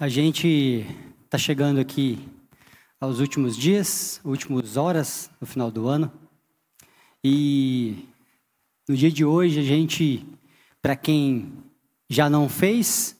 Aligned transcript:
A 0.00 0.06
gente 0.06 0.86
está 1.24 1.36
chegando 1.36 1.80
aqui 1.80 2.20
aos 3.00 3.18
últimos 3.18 3.56
dias, 3.56 4.20
últimas 4.24 4.76
horas 4.76 5.28
no 5.40 5.46
final 5.46 5.72
do 5.72 5.88
ano. 5.88 6.12
E 7.24 8.06
no 8.88 8.96
dia 8.96 9.10
de 9.10 9.24
hoje 9.24 9.58
a 9.58 9.62
gente, 9.64 10.24
para 10.80 10.94
quem 10.94 11.52
já 12.08 12.30
não 12.30 12.48
fez, 12.48 13.16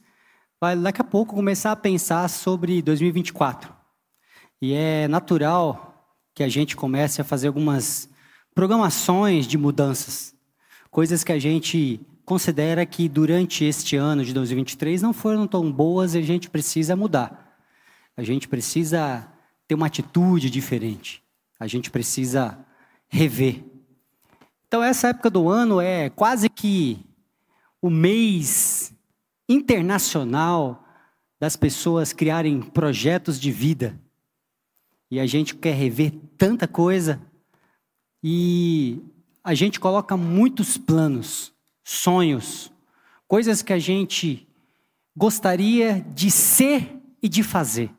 vai 0.61 0.77
daqui 0.77 1.01
a 1.01 1.05
pouco 1.05 1.35
começar 1.35 1.73
a 1.73 1.77
pensar 1.77 2.29
sobre 2.31 2.81
2024. 2.81 3.75
E 4.63 4.73
é 4.73 5.09
natural 5.09 6.17
que 6.33 6.45
a 6.45 6.49
gente 6.49 6.77
comece 6.77 7.21
a 7.21 7.25
fazer 7.25 7.49
algumas 7.49 8.09
programações 8.55 9.49
de 9.49 9.59
mudanças, 9.59 10.33
coisas 10.93 11.25
que 11.25 11.33
a 11.33 11.41
gente 11.41 12.01
considera 12.29 12.85
que 12.85 13.09
durante 13.09 13.65
este 13.65 13.97
ano 13.97 14.23
de 14.23 14.35
2023 14.35 15.01
não 15.01 15.15
foram 15.15 15.47
tão 15.47 15.73
boas 15.73 16.15
e 16.15 16.19
a 16.19 16.23
gente 16.23 16.51
precisa 16.51 16.95
mudar. 16.95 17.59
A 18.15 18.23
gente 18.23 18.47
precisa 18.47 19.27
ter 19.67 19.75
uma 19.75 19.87
atitude 19.87 20.51
diferente. 20.51 21.23
A 21.59 21.67
gente 21.67 21.91
precisa 21.91 22.59
rever. 23.09 23.65
Então, 24.67 24.85
essa 24.85 25.09
época 25.09 25.31
do 25.31 25.49
ano 25.49 25.81
é 25.81 26.11
quase 26.11 26.51
que 26.51 27.03
o 27.81 27.89
mês 27.89 28.93
internacional 29.49 30.85
das 31.41 31.57
pessoas 31.57 32.13
criarem 32.13 32.61
projetos 32.61 33.41
de 33.41 33.51
vida. 33.51 33.99
E 35.11 35.19
a 35.19 35.25
gente 35.25 35.55
quer 35.55 35.75
rever 35.75 36.13
tanta 36.37 36.69
coisa 36.69 37.19
e 38.23 39.01
a 39.43 39.55
gente 39.55 39.81
coloca 39.81 40.15
muitos 40.15 40.77
planos 40.77 41.57
sonhos, 41.89 42.71
coisas 43.27 43.63
que 43.63 43.73
a 43.73 43.79
gente 43.79 44.47
gostaria 45.17 46.05
de 46.15 46.31
ser 46.31 47.01
e 47.23 47.31
de 47.31 47.43
fazer. 47.43 47.91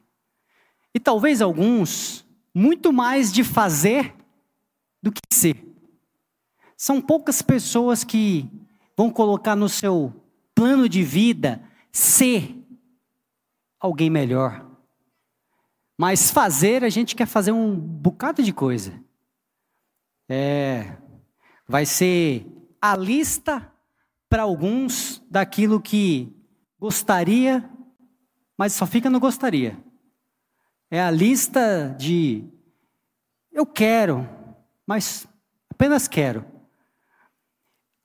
E 0.94 1.00
talvez 1.00 1.42
alguns, 1.42 2.24
muito 2.54 2.94
mais 2.94 3.34
de 3.34 3.44
fazer 3.44 4.14
do 5.02 5.12
que 5.12 5.20
ser. 5.34 5.66
São 6.78 7.02
poucas 7.02 7.42
pessoas 7.42 8.04
que 8.04 8.48
vão 8.96 9.10
colocar 9.10 9.56
no 9.56 9.68
seu 9.68 10.14
plano 10.54 10.88
de 10.88 11.04
vida 11.04 11.60
ser 11.92 12.64
alguém 13.80 14.10
melhor. 14.10 14.70
Mas 15.98 16.30
fazer, 16.30 16.84
a 16.84 16.90
gente 16.90 17.16
quer 17.16 17.26
fazer 17.26 17.52
um 17.52 17.76
bocado 17.76 18.44
de 18.44 18.54
coisa. 18.54 19.04
É, 20.30 20.96
vai 21.68 21.88
ser 21.88 22.46
a 22.80 22.96
lista 22.96 23.74
para 24.30 24.44
alguns 24.44 25.22
daquilo 25.30 25.82
que 25.82 26.32
gostaria, 26.80 27.68
mas 28.56 28.74
só 28.74 28.86
fica 28.86 29.10
no 29.10 29.20
gostaria. 29.20 29.78
É 30.92 31.02
a 31.02 31.10
lista 31.10 31.96
de 31.98 32.44
eu 33.52 33.66
quero, 33.66 34.30
mas 34.86 35.28
apenas 35.70 36.08
quero. 36.08 36.46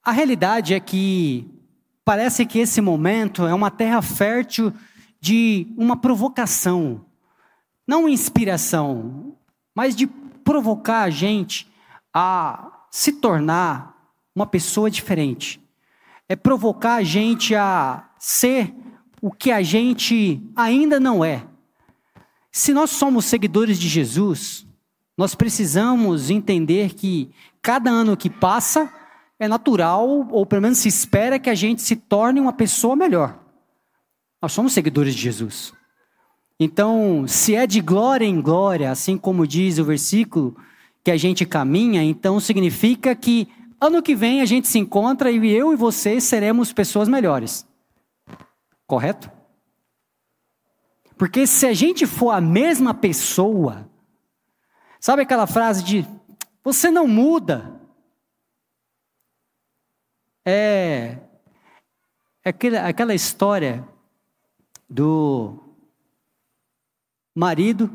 A 0.02 0.12
realidade 0.12 0.74
é 0.74 0.80
que 0.80 1.48
parece 2.04 2.46
que 2.46 2.58
esse 2.58 2.80
momento 2.80 3.46
é 3.46 3.54
uma 3.54 3.70
terra 3.70 4.00
fértil 4.00 4.72
de 5.20 5.66
uma 5.76 5.96
provocação, 5.96 7.04
não 7.86 8.08
inspiração, 8.08 9.36
mas 9.74 9.94
de 9.94 10.06
provocar 10.06 11.02
a 11.02 11.10
gente 11.10 11.70
a 12.12 12.86
se 12.90 13.12
tornar 13.12 13.94
uma 14.34 14.46
pessoa 14.46 14.90
diferente 14.90 15.63
é 16.28 16.36
provocar 16.36 16.96
a 16.96 17.02
gente 17.02 17.54
a 17.54 18.08
ser 18.18 18.74
o 19.20 19.30
que 19.30 19.50
a 19.50 19.62
gente 19.62 20.42
ainda 20.54 20.98
não 20.98 21.24
é. 21.24 21.46
Se 22.52 22.72
nós 22.72 22.90
somos 22.90 23.24
seguidores 23.24 23.78
de 23.78 23.88
Jesus, 23.88 24.66
nós 25.16 25.34
precisamos 25.34 26.30
entender 26.30 26.94
que 26.94 27.30
cada 27.60 27.90
ano 27.90 28.16
que 28.16 28.30
passa 28.30 28.92
é 29.38 29.48
natural, 29.48 30.28
ou 30.30 30.46
pelo 30.46 30.62
menos 30.62 30.78
se 30.78 30.88
espera 30.88 31.38
que 31.38 31.50
a 31.50 31.54
gente 31.54 31.82
se 31.82 31.96
torne 31.96 32.40
uma 32.40 32.52
pessoa 32.52 32.94
melhor. 32.94 33.38
Nós 34.40 34.52
somos 34.52 34.72
seguidores 34.72 35.14
de 35.14 35.20
Jesus. 35.20 35.72
Então, 36.58 37.24
se 37.26 37.54
é 37.54 37.66
de 37.66 37.80
glória 37.80 38.24
em 38.24 38.40
glória, 38.40 38.90
assim 38.90 39.16
como 39.16 39.46
diz 39.46 39.78
o 39.78 39.84
versículo 39.84 40.56
que 41.02 41.10
a 41.10 41.16
gente 41.16 41.44
caminha, 41.44 42.02
então 42.02 42.38
significa 42.38 43.14
que 43.14 43.48
Ano 43.84 44.02
que 44.02 44.14
vem 44.14 44.40
a 44.40 44.46
gente 44.46 44.66
se 44.66 44.78
encontra 44.78 45.30
e 45.30 45.46
eu 45.46 45.70
e 45.70 45.76
você 45.76 46.18
seremos 46.18 46.72
pessoas 46.72 47.06
melhores. 47.06 47.68
Correto? 48.86 49.30
Porque 51.18 51.46
se 51.46 51.66
a 51.66 51.74
gente 51.74 52.06
for 52.06 52.30
a 52.30 52.40
mesma 52.40 52.94
pessoa, 52.94 53.86
sabe 54.98 55.20
aquela 55.20 55.46
frase 55.46 55.84
de 55.84 56.06
você 56.62 56.90
não 56.90 57.06
muda? 57.06 57.78
É, 60.46 61.18
é 62.42 62.48
aquela, 62.48 62.88
aquela 62.88 63.14
história 63.14 63.86
do 64.88 65.62
marido 67.34 67.90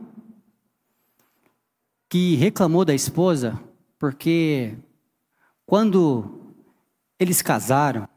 que 2.08 2.36
reclamou 2.36 2.86
da 2.86 2.94
esposa 2.94 3.60
porque 3.98 4.78
quando 5.70 6.56
eles 7.20 7.44
casaram, 7.44 8.10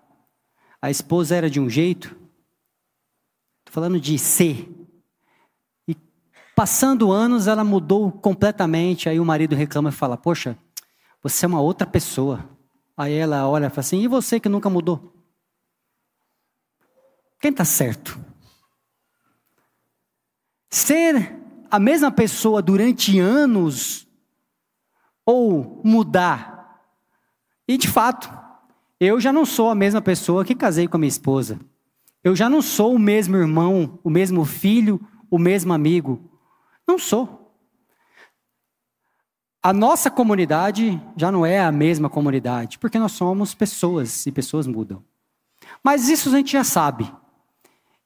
a 0.80 0.90
esposa 0.90 1.36
era 1.36 1.50
de 1.50 1.60
um 1.60 1.68
jeito, 1.68 2.06
estou 2.06 3.74
falando 3.74 4.00
de 4.00 4.18
ser, 4.18 4.70
e 5.86 5.94
passando 6.56 7.12
anos 7.12 7.46
ela 7.46 7.62
mudou 7.62 8.10
completamente. 8.10 9.06
Aí 9.06 9.20
o 9.20 9.24
marido 9.26 9.54
reclama 9.54 9.90
e 9.90 9.92
fala: 9.92 10.16
Poxa, 10.16 10.56
você 11.22 11.44
é 11.44 11.48
uma 11.48 11.60
outra 11.60 11.86
pessoa. 11.86 12.42
Aí 12.96 13.12
ela 13.12 13.46
olha 13.46 13.66
e 13.66 13.68
fala 13.68 13.80
assim: 13.80 14.00
E 14.00 14.08
você 14.08 14.40
que 14.40 14.48
nunca 14.48 14.70
mudou? 14.70 15.12
Quem 17.38 17.50
está 17.50 17.66
certo? 17.66 18.18
Ser 20.70 21.38
a 21.70 21.78
mesma 21.78 22.10
pessoa 22.10 22.62
durante 22.62 23.18
anos 23.18 24.08
ou 25.26 25.82
mudar 25.84 26.61
e 27.72 27.78
de 27.78 27.88
fato, 27.88 28.30
eu 29.00 29.18
já 29.18 29.32
não 29.32 29.46
sou 29.46 29.70
a 29.70 29.74
mesma 29.74 30.02
pessoa 30.02 30.44
que 30.44 30.54
casei 30.54 30.86
com 30.86 30.98
a 30.98 31.00
minha 31.00 31.08
esposa. 31.08 31.58
Eu 32.22 32.36
já 32.36 32.46
não 32.46 32.60
sou 32.60 32.94
o 32.94 32.98
mesmo 32.98 33.34
irmão, 33.34 33.98
o 34.04 34.10
mesmo 34.10 34.44
filho, 34.44 35.00
o 35.30 35.38
mesmo 35.38 35.72
amigo. 35.72 36.30
Não 36.86 36.98
sou. 36.98 37.56
A 39.62 39.72
nossa 39.72 40.10
comunidade 40.10 41.00
já 41.16 41.32
não 41.32 41.46
é 41.46 41.60
a 41.60 41.72
mesma 41.72 42.10
comunidade, 42.10 42.78
porque 42.78 42.98
nós 42.98 43.12
somos 43.12 43.54
pessoas 43.54 44.26
e 44.26 44.30
pessoas 44.30 44.66
mudam. 44.66 45.02
Mas 45.82 46.10
isso 46.10 46.28
a 46.28 46.32
gente 46.32 46.52
já 46.52 46.64
sabe. 46.64 47.10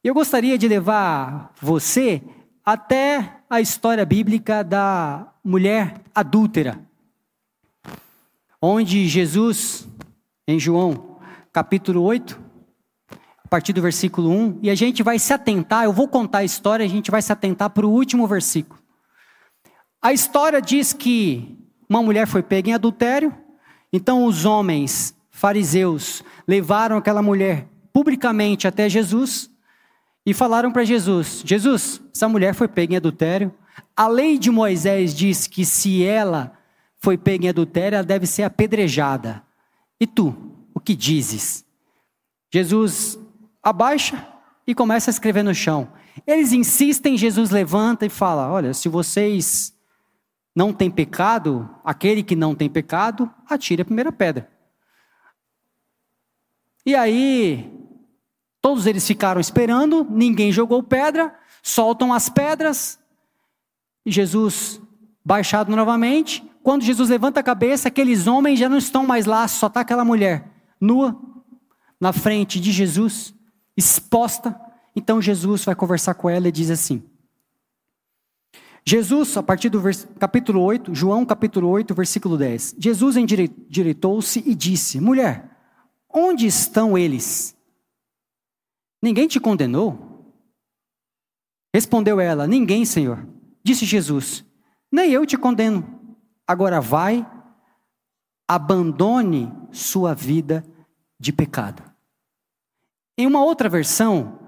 Eu 0.05 0.15
gostaria 0.15 0.57
de 0.57 0.69
levar 0.69 1.53
você 1.61 2.23
até 2.65 3.41
a 3.51 3.61
história 3.61 4.07
bíblica 4.07 4.63
da 4.63 5.27
mulher 5.43 6.03
adúltera 6.15 6.87
onde 8.61 9.07
Jesus, 9.09 9.87
em 10.47 10.59
João, 10.59 11.19
capítulo 11.53 12.03
8, 12.03 12.41
a 13.45 13.49
partir 13.49 13.73
do 13.73 13.81
versículo 13.81 14.31
1, 14.31 14.61
e 14.63 14.71
a 14.71 14.75
gente 14.75 15.03
vai 15.03 15.19
se 15.19 15.33
atentar, 15.33 15.85
eu 15.85 15.93
vou 15.93 16.09
contar 16.09 16.39
a 16.39 16.45
história, 16.45 16.85
a 16.85 16.89
gente 16.89 17.11
vai 17.11 17.23
se 17.23 17.33
atentar 17.33 17.71
para 17.71 17.87
o 17.87 17.91
último 17.91 18.27
versículo. 18.27 18.81
A 20.03 20.13
história 20.13 20.61
diz 20.61 20.93
que 20.93 21.57
uma 21.89 22.03
mulher 22.03 22.27
foi 22.27 22.43
pega 22.43 22.71
em 22.71 22.75
adultério, 22.75 23.35
então 23.93 24.25
os 24.25 24.45
homens 24.45 25.15
fariseus 25.31 26.25
levaram 26.47 26.97
aquela 26.97 27.23
mulher 27.23 27.69
publicamente 27.93 28.67
até 28.67 28.89
Jesus 28.89 29.51
e 30.25 30.35
falaram 30.35 30.73
para 30.73 30.85
Jesus: 30.85 31.43
Jesus, 31.45 32.03
essa 32.15 32.29
mulher 32.29 32.55
foi 32.55 32.69
pega 32.69 32.95
em 32.95 32.97
adultério. 32.97 33.55
A 33.97 34.09
lei 34.09 34.39
de 34.39 34.51
Moisés 34.51 35.15
diz 35.15 35.47
que 35.47 35.65
se 35.65 36.05
ela 36.05 36.56
foi 36.99 37.17
pega 37.17 37.47
em 37.47 37.49
adultério, 37.49 37.97
ela 37.97 38.05
deve 38.05 38.27
ser 38.27 38.43
apedrejada. 38.43 39.43
E 40.01 40.07
tu, 40.07 40.35
o 40.75 40.81
que 40.81 40.95
dizes? 40.95 41.65
Jesus 42.53 43.19
abaixa 43.63 44.27
e 44.67 44.75
começa 44.75 45.11
a 45.11 45.13
escrever 45.13 45.43
no 45.43 45.55
chão. 45.55 45.93
Eles 46.27 46.53
insistem, 46.53 47.17
Jesus 47.17 47.51
levanta 47.51 48.07
e 48.07 48.11
fala: 48.11 48.51
Olha, 48.51 48.73
se 48.73 48.89
vocês 48.89 49.75
não 50.55 50.73
têm 50.73 50.91
pecado, 50.91 51.69
aquele 51.85 52.23
que 52.23 52.35
não 52.35 52.55
tem 52.55 52.69
pecado, 52.69 53.31
atire 53.49 53.83
a 53.83 53.85
primeira 53.85 54.11
pedra. 54.11 54.51
E 56.85 56.95
aí, 56.95 57.71
todos 58.63 58.87
eles 58.87 59.07
ficaram 59.07 59.41
esperando, 59.41 60.07
ninguém 60.09 60.51
jogou 60.51 60.83
pedra, 60.83 61.35
soltam 61.63 62.13
as 62.13 62.29
pedras, 62.29 62.99
e 64.07 64.11
Jesus, 64.13 64.81
baixado 65.25 65.75
novamente, 65.75 66.49
quando 66.67 66.83
Jesus 66.83 67.11
levanta 67.11 67.39
a 67.39 67.45
cabeça, 67.45 67.87
aqueles 67.87 68.27
homens 68.27 68.59
já 68.59 68.69
não 68.69 68.77
estão 68.77 69.07
mais 69.07 69.25
lá, 69.25 69.47
só 69.47 69.69
está 69.69 69.83
aquela 69.83 70.05
mulher 70.05 70.51
nua 70.81 71.17
na 72.01 72.13
frente 72.13 72.59
de 72.59 72.73
Jesus, 72.73 73.33
exposta, 73.77 74.61
Então 74.97 75.23
Jesus 75.23 75.65
vai 75.65 75.77
conversar 75.77 76.15
com 76.15 76.29
ela 76.29 76.49
e 76.49 76.51
diz 76.51 76.69
assim: 76.69 77.05
Jesus, 78.85 79.37
a 79.37 79.45
partir 79.45 79.69
do 79.69 79.81
capítulo 80.19 80.61
8, 80.61 80.93
João 80.93 81.25
capítulo 81.25 81.69
8, 81.69 81.95
versículo 81.95 82.37
10. 82.37 82.75
Jesus 82.81 83.17
endireitou-se 83.17 84.43
e 84.45 84.53
disse: 84.53 85.01
Mulher, 85.01 85.49
onde 86.13 86.49
estão 86.49 86.99
eles? 86.99 87.57
Ninguém 89.01 89.29
te 89.29 89.39
condenou? 89.39 90.35
Respondeu 91.73 92.19
ela: 92.19 92.45
Ninguém, 92.45 92.85
Senhor. 92.85 93.25
Disse 93.63 93.85
Jesus: 93.85 94.45
Nem 94.91 95.13
eu 95.13 95.25
te 95.25 95.37
condeno. 95.37 95.96
Agora 96.47 96.81
vai, 96.81 97.27
abandone 98.49 99.53
sua 99.73 100.15
vida 100.15 100.65
de 101.19 101.33
pecado. 101.33 101.83
Em 103.19 103.27
uma 103.27 103.43
outra 103.43 103.69
versão, 103.69 104.39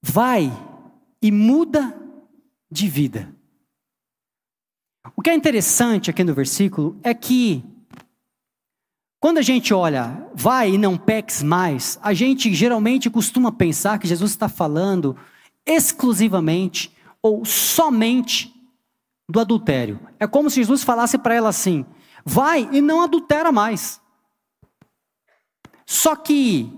vai 0.00 0.50
e 1.20 1.30
muda 1.30 1.98
de 2.70 2.88
vida. 2.88 3.34
O 5.14 5.20
que 5.20 5.30
é 5.30 5.34
interessante 5.34 6.10
aqui 6.10 6.24
no 6.24 6.32
versículo 6.32 6.98
é 7.02 7.12
que, 7.12 7.62
quando 9.20 9.38
a 9.38 9.42
gente 9.42 9.74
olha, 9.74 10.28
vai 10.34 10.70
e 10.70 10.78
não 10.78 10.96
peques 10.96 11.42
mais, 11.42 11.98
a 12.02 12.14
gente 12.14 12.54
geralmente 12.54 13.10
costuma 13.10 13.52
pensar 13.52 13.98
que 13.98 14.08
Jesus 14.08 14.30
está 14.30 14.48
falando 14.48 15.16
exclusivamente 15.66 16.96
ou 17.20 17.44
somente 17.44 18.51
do 19.28 19.40
adultério. 19.40 20.00
É 20.18 20.26
como 20.26 20.50
se 20.50 20.56
Jesus 20.56 20.82
falasse 20.82 21.18
para 21.18 21.34
ela 21.34 21.48
assim: 21.48 21.84
vai 22.24 22.68
e 22.72 22.80
não 22.80 23.02
adultera 23.02 23.50
mais. 23.50 24.00
Só 25.86 26.16
que 26.16 26.72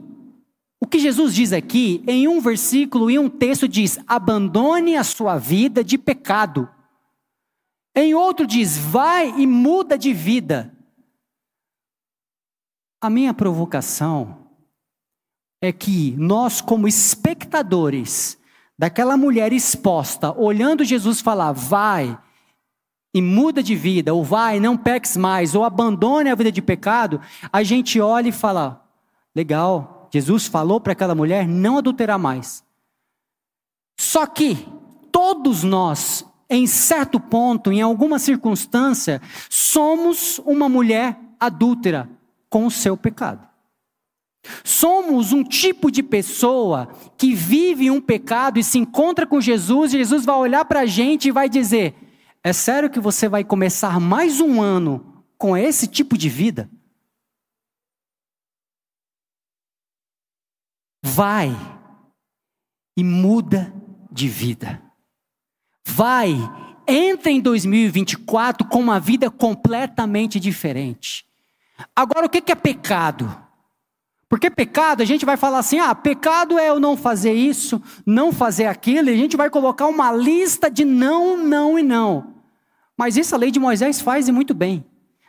o 0.80 0.86
que 0.86 0.98
Jesus 0.98 1.34
diz 1.34 1.52
aqui, 1.52 2.04
em 2.06 2.28
um 2.28 2.40
versículo 2.40 3.10
e 3.10 3.18
um 3.18 3.28
texto, 3.28 3.66
diz: 3.66 3.98
abandone 4.06 4.96
a 4.96 5.04
sua 5.04 5.38
vida 5.38 5.82
de 5.82 5.96
pecado. 5.96 6.68
Em 7.94 8.14
outro 8.14 8.46
diz: 8.46 8.76
vai 8.76 9.30
e 9.40 9.46
muda 9.46 9.96
de 9.96 10.12
vida. 10.12 10.70
A 13.00 13.10
minha 13.10 13.34
provocação 13.34 14.48
é 15.62 15.72
que 15.72 16.14
nós, 16.18 16.60
como 16.60 16.88
espectadores 16.88 18.38
daquela 18.78 19.16
mulher 19.16 19.52
exposta, 19.52 20.32
olhando 20.38 20.84
Jesus 20.84 21.20
falar, 21.20 21.52
vai 21.52 22.18
e 23.14 23.22
muda 23.22 23.62
de 23.62 23.76
vida, 23.76 24.12
ou 24.12 24.24
vai, 24.24 24.58
não 24.58 24.76
peques 24.76 25.16
mais, 25.16 25.54
ou 25.54 25.64
abandone 25.64 26.28
a 26.28 26.34
vida 26.34 26.50
de 26.50 26.60
pecado, 26.60 27.20
a 27.52 27.62
gente 27.62 28.00
olha 28.00 28.28
e 28.28 28.32
fala: 28.32 28.84
legal, 29.34 30.08
Jesus 30.12 30.46
falou 30.46 30.80
para 30.80 30.92
aquela 30.92 31.14
mulher 31.14 31.46
não 31.46 31.78
adulterar 31.78 32.18
mais. 32.18 32.64
Só 33.96 34.26
que 34.26 34.66
todos 35.12 35.62
nós 35.62 36.26
em 36.48 36.66
certo 36.66 37.18
ponto, 37.18 37.72
em 37.72 37.80
alguma 37.80 38.18
circunstância, 38.18 39.20
somos 39.48 40.38
uma 40.44 40.68
mulher 40.68 41.18
adúltera 41.40 42.08
com 42.48 42.66
o 42.66 42.70
seu 42.70 42.96
pecado. 42.96 43.46
Somos 44.62 45.32
um 45.32 45.42
tipo 45.42 45.90
de 45.90 46.02
pessoa 46.02 46.90
que 47.16 47.34
vive 47.34 47.90
um 47.90 48.00
pecado 48.00 48.58
e 48.58 48.64
se 48.64 48.78
encontra 48.78 49.26
com 49.26 49.40
Jesus, 49.40 49.94
e 49.94 49.98
Jesus 49.98 50.24
vai 50.24 50.36
olhar 50.36 50.64
para 50.66 50.80
a 50.80 50.86
gente 50.86 51.28
e 51.28 51.32
vai 51.32 51.48
dizer: 51.48 51.94
É 52.46 52.52
sério 52.52 52.90
que 52.90 53.00
você 53.00 53.26
vai 53.26 53.42
começar 53.42 53.98
mais 53.98 54.38
um 54.38 54.60
ano 54.60 55.24
com 55.38 55.56
esse 55.56 55.86
tipo 55.86 56.18
de 56.18 56.28
vida? 56.28 56.68
Vai 61.02 61.50
e 62.94 63.02
muda 63.02 63.72
de 64.12 64.28
vida. 64.28 64.82
Vai, 65.86 66.34
entra 66.86 67.30
em 67.30 67.40
2024 67.40 68.68
com 68.68 68.78
uma 68.78 69.00
vida 69.00 69.30
completamente 69.30 70.38
diferente. 70.38 71.24
Agora, 71.96 72.26
o 72.26 72.28
que 72.28 72.52
é 72.52 72.54
pecado? 72.54 73.42
Porque 74.28 74.50
pecado, 74.50 75.02
a 75.02 75.06
gente 75.06 75.24
vai 75.24 75.38
falar 75.38 75.60
assim: 75.60 75.78
ah, 75.78 75.94
pecado 75.94 76.58
é 76.58 76.68
eu 76.68 76.78
não 76.78 76.94
fazer 76.94 77.32
isso, 77.32 77.80
não 78.04 78.34
fazer 78.34 78.66
aquilo, 78.66 79.08
e 79.08 79.14
a 79.14 79.16
gente 79.16 79.34
vai 79.34 79.48
colocar 79.48 79.86
uma 79.86 80.12
lista 80.12 80.70
de 80.70 80.84
não, 80.84 81.38
não 81.38 81.78
e 81.78 81.82
não. 81.82 82.33
Mas 82.96 83.16
isso 83.16 83.34
a 83.34 83.38
lei 83.38 83.50
de 83.50 83.58
Moisés 83.58 84.00
faz 84.00 84.28
e 84.28 84.32
muito 84.32 84.54
bem. 84.54 84.84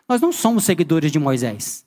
Nós 0.07 0.21
não 0.21 0.31
somos 0.31 0.63
seguidores 0.63 1.12
de 1.12 1.19
Moisés. 1.19 1.85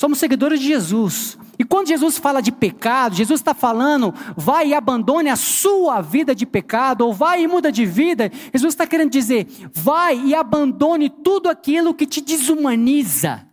Somos 0.00 0.18
seguidores 0.18 0.60
de 0.60 0.66
Jesus. 0.66 1.38
E 1.58 1.64
quando 1.64 1.88
Jesus 1.88 2.16
fala 2.16 2.40
de 2.40 2.50
pecado, 2.50 3.14
Jesus 3.14 3.38
está 3.38 3.52
falando, 3.52 4.14
vai 4.34 4.68
e 4.68 4.74
abandone 4.74 5.28
a 5.28 5.36
sua 5.36 6.00
vida 6.00 6.34
de 6.34 6.46
pecado, 6.46 7.02
ou 7.02 7.12
vai 7.12 7.42
e 7.42 7.46
muda 7.46 7.70
de 7.70 7.84
vida. 7.84 8.30
Jesus 8.54 8.72
está 8.72 8.86
querendo 8.86 9.10
dizer, 9.10 9.46
vai 9.74 10.18
e 10.18 10.34
abandone 10.34 11.10
tudo 11.10 11.50
aquilo 11.50 11.92
que 11.92 12.06
te 12.06 12.22
desumaniza. 12.22 13.46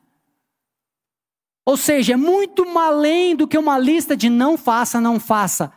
Ou 1.65 1.75
seja, 1.75 2.13
é 2.13 2.15
muito 2.15 2.63
além 2.77 3.35
do 3.35 3.45
que 3.45 3.57
uma 3.57 3.77
lista 3.77 4.15
de 4.15 4.29
não 4.29 4.57
faça, 4.57 5.01
não 5.01 5.19
faça. 5.19 5.69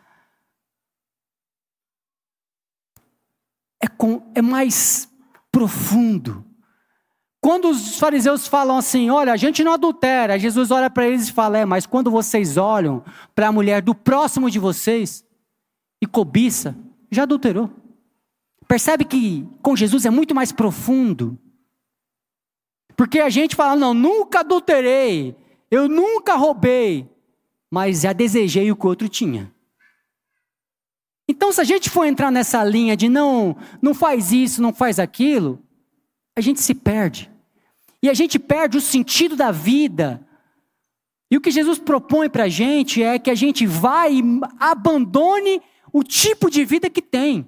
É, 3.82 3.88
com, 3.88 4.22
é 4.36 4.40
mais 4.40 5.09
profundo. 5.50 6.44
Quando 7.40 7.70
os 7.70 7.98
fariseus 7.98 8.46
falam 8.46 8.76
assim, 8.76 9.08
olha, 9.08 9.32
a 9.32 9.36
gente 9.36 9.64
não 9.64 9.72
adultera, 9.72 10.38
Jesus 10.38 10.70
olha 10.70 10.90
para 10.90 11.06
eles 11.06 11.28
e 11.28 11.32
fala, 11.32 11.58
é, 11.58 11.64
mas 11.64 11.86
quando 11.86 12.10
vocês 12.10 12.58
olham 12.58 13.02
para 13.34 13.48
a 13.48 13.52
mulher 13.52 13.80
do 13.80 13.94
próximo 13.94 14.50
de 14.50 14.58
vocês 14.58 15.24
e 16.02 16.06
cobiça, 16.06 16.76
já 17.10 17.22
adulterou. 17.22 17.70
Percebe 18.68 19.04
que 19.04 19.48
com 19.62 19.74
Jesus 19.74 20.04
é 20.04 20.10
muito 20.10 20.34
mais 20.34 20.52
profundo. 20.52 21.38
Porque 22.94 23.20
a 23.20 23.30
gente 23.30 23.56
fala, 23.56 23.74
não, 23.74 23.94
nunca 23.94 24.40
adulterei, 24.40 25.34
eu 25.70 25.88
nunca 25.88 26.36
roubei, 26.36 27.08
mas 27.70 28.02
já 28.02 28.12
desejei 28.12 28.70
o 28.70 28.76
que 28.76 28.84
o 28.84 28.88
outro 28.90 29.08
tinha. 29.08 29.50
Então, 31.30 31.52
se 31.52 31.60
a 31.60 31.64
gente 31.64 31.88
for 31.88 32.04
entrar 32.04 32.28
nessa 32.32 32.64
linha 32.64 32.96
de 32.96 33.08
não, 33.08 33.56
não 33.80 33.94
faz 33.94 34.32
isso, 34.32 34.60
não 34.60 34.72
faz 34.72 34.98
aquilo, 34.98 35.62
a 36.36 36.40
gente 36.40 36.60
se 36.60 36.74
perde. 36.74 37.30
E 38.02 38.10
a 38.10 38.14
gente 38.14 38.36
perde 38.36 38.76
o 38.76 38.80
sentido 38.80 39.36
da 39.36 39.52
vida. 39.52 40.26
E 41.30 41.36
o 41.36 41.40
que 41.40 41.52
Jesus 41.52 41.78
propõe 41.78 42.28
para 42.28 42.44
a 42.44 42.48
gente 42.48 43.00
é 43.00 43.16
que 43.16 43.30
a 43.30 43.36
gente 43.36 43.64
vá 43.64 44.08
e 44.08 44.24
abandone 44.58 45.62
o 45.92 46.02
tipo 46.02 46.50
de 46.50 46.64
vida 46.64 46.90
que 46.90 47.00
tem. 47.00 47.46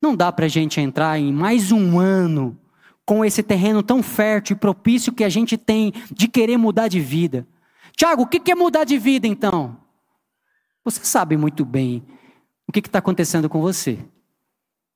Não 0.00 0.16
dá 0.16 0.32
para 0.32 0.46
a 0.46 0.48
gente 0.48 0.80
entrar 0.80 1.20
em 1.20 1.30
mais 1.34 1.70
um 1.70 1.98
ano 1.98 2.58
com 3.04 3.22
esse 3.22 3.42
terreno 3.42 3.82
tão 3.82 4.02
fértil 4.02 4.56
e 4.56 4.58
propício 4.58 5.12
que 5.12 5.24
a 5.24 5.28
gente 5.28 5.58
tem 5.58 5.92
de 6.10 6.26
querer 6.26 6.56
mudar 6.56 6.88
de 6.88 7.00
vida. 7.00 7.46
Tiago, 7.94 8.22
o 8.22 8.26
que 8.26 8.50
é 8.50 8.54
mudar 8.54 8.84
de 8.84 8.96
vida 8.96 9.26
então? 9.26 9.76
Você 10.82 11.04
sabe 11.04 11.36
muito 11.36 11.66
bem 11.66 12.02
o 12.70 12.72
que 12.72 12.78
está 12.78 13.00
acontecendo 13.00 13.48
com 13.48 13.60
você. 13.60 13.98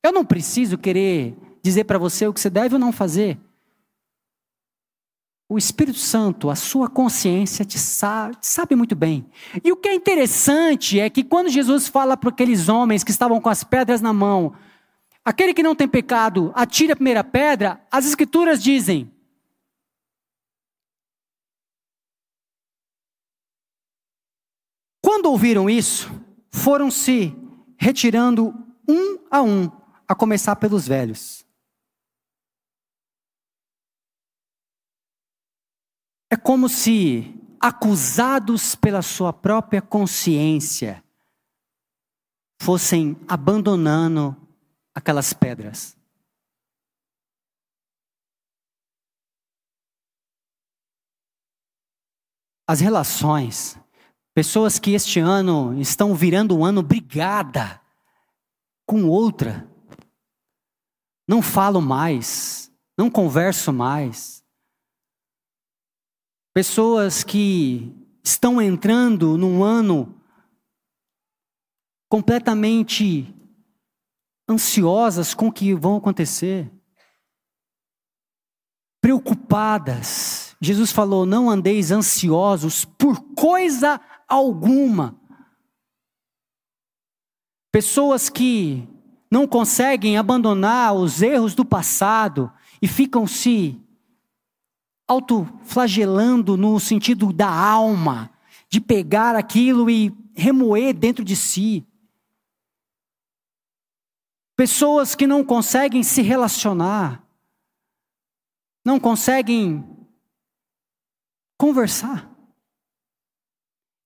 Eu 0.01 0.13
não 0.13 0.25
preciso 0.25 0.79
querer 0.79 1.37
dizer 1.61 1.85
para 1.85 1.99
você 1.99 2.25
o 2.27 2.33
que 2.33 2.41
você 2.41 2.49
deve 2.49 2.77
ou 2.77 2.79
não 2.79 2.93
fazer. 2.93 3.37
O 5.49 5.59
Espírito 5.59 5.99
Santo, 5.99 6.51
a 6.51 6.55
sua 6.55 6.89
consciência 6.89 7.65
te 7.65 7.79
sabe, 7.79 8.37
sabe, 8.41 8.77
muito 8.77 8.95
bem. 8.95 9.27
E 9.63 9.73
o 9.73 9.77
que 9.77 9.89
é 9.89 9.95
interessante 9.95 11.01
é 11.01 11.11
que 11.11 11.25
quando 11.25 11.51
Jesus 11.51 11.89
fala 11.89 12.17
para 12.17 12.31
aqueles 12.31 12.69
homens 12.69 13.03
que 13.03 13.11
estavam 13.11 13.41
com 13.41 13.49
as 13.49 13.65
pedras 13.65 14.01
na 14.01 14.13
mão, 14.13 14.55
aquele 15.25 15.53
que 15.53 15.63
não 15.63 15.75
tem 15.75 15.89
pecado, 15.89 16.53
atire 16.55 16.93
a 16.93 16.97
primeira 16.97 17.25
pedra, 17.25 17.85
as 17.91 18.07
Escrituras 18.07 18.63
dizem. 18.63 19.11
Quando 25.03 25.27
ouviram 25.27 25.69
isso, 25.69 26.11
foram 26.53 26.91
se 26.91 27.37
retirando 27.85 28.49
um 28.89 29.29
a 29.31 29.43
um, 29.43 29.67
a 30.09 30.15
começar 30.15 30.57
pelos 30.57 30.89
velhos. 30.89 31.45
É 36.31 36.37
como 36.37 36.67
se, 36.67 37.39
acusados 37.61 38.75
pela 38.75 39.03
sua 39.03 39.35
própria 39.35 39.83
consciência, 39.83 41.05
fossem 42.59 43.19
abandonando 43.29 44.35
aquelas 44.95 45.35
pedras. 45.35 45.95
As 52.67 52.81
relações, 52.81 53.79
pessoas 54.35 54.79
que 54.79 54.93
este 54.93 55.21
ano 55.21 55.81
estão 55.81 56.15
virando 56.15 56.59
um 56.59 56.65
ano 56.65 56.83
brigada 56.83 57.81
com 58.87 59.09
outra, 59.09 59.69
não 61.27 61.41
falo 61.41 61.81
mais, 61.81 62.71
não 62.99 63.09
converso 63.09 63.73
mais, 63.73 64.45
Pessoas 66.55 67.25
que 67.25 67.93
estão 68.23 68.63
entrando 68.63 69.37
num 69.37 69.65
ano 69.65 70.15
completamente 72.09 73.35
ansiosas 74.49 75.35
com 75.35 75.49
o 75.49 75.53
que 75.53 75.75
vão 75.75 75.97
acontecer, 75.97 76.71
preocupadas. 79.01 80.55
Jesus 80.61 80.93
falou: 80.93 81.27
não 81.27 81.51
andeis 81.51 81.91
ansiosos 81.91 82.85
por 82.85 83.21
coisa 83.35 84.01
alguma. 84.01 84.14
Pessoas 87.71 88.29
que 88.29 88.89
não 89.31 89.47
conseguem 89.47 90.17
abandonar 90.17 90.95
os 90.95 91.21
erros 91.21 91.55
do 91.55 91.65
passado 91.65 92.53
e 92.81 92.87
ficam 92.87 93.27
se 93.27 93.81
autoflagelando 95.09 96.57
no 96.57 96.79
sentido 96.79 97.33
da 97.33 97.49
alma, 97.49 98.31
de 98.69 98.81
pegar 98.81 99.37
aquilo 99.37 99.91
e 99.91 100.13
remoer 100.35 100.95
dentro 100.95 101.25
de 101.25 101.37
si. 101.37 101.87
Pessoas 104.57 105.15
que 105.15 105.27
não 105.27 105.45
conseguem 105.45 106.03
se 106.03 106.23
relacionar, 106.23 107.27
não 108.85 109.01
conseguem 109.01 109.85
conversar. 111.59 112.34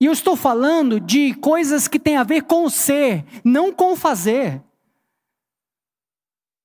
E 0.01 0.05
eu 0.05 0.13
estou 0.13 0.35
falando 0.35 0.99
de 0.99 1.33
coisas 1.35 1.87
que 1.87 1.99
têm 1.99 2.15
a 2.15 2.23
ver 2.23 2.43
com 2.43 2.63
o 2.63 2.69
ser, 2.69 3.25
não 3.43 3.73
com 3.73 3.93
o 3.93 3.97
fazer. 3.97 4.63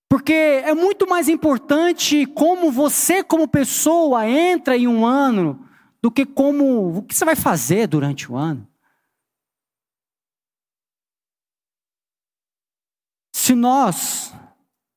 Porque 0.09 0.33
é 0.33 0.73
muito 0.73 1.09
mais 1.09 1.29
importante 1.29 2.25
como 2.27 2.71
você, 2.71 3.25
como 3.25 3.49
pessoa, 3.49 4.29
entra 4.29 4.77
em 4.77 4.87
um 4.87 5.05
ano 5.05 5.69
do 6.01 6.11
que 6.11 6.25
como 6.25 6.99
o 6.99 7.03
que 7.03 7.15
você 7.15 7.25
vai 7.25 7.35
fazer 7.35 7.89
durante 7.89 8.31
o 8.31 8.37
ano. 8.37 8.69
Se 13.35 13.55
nós 13.55 14.33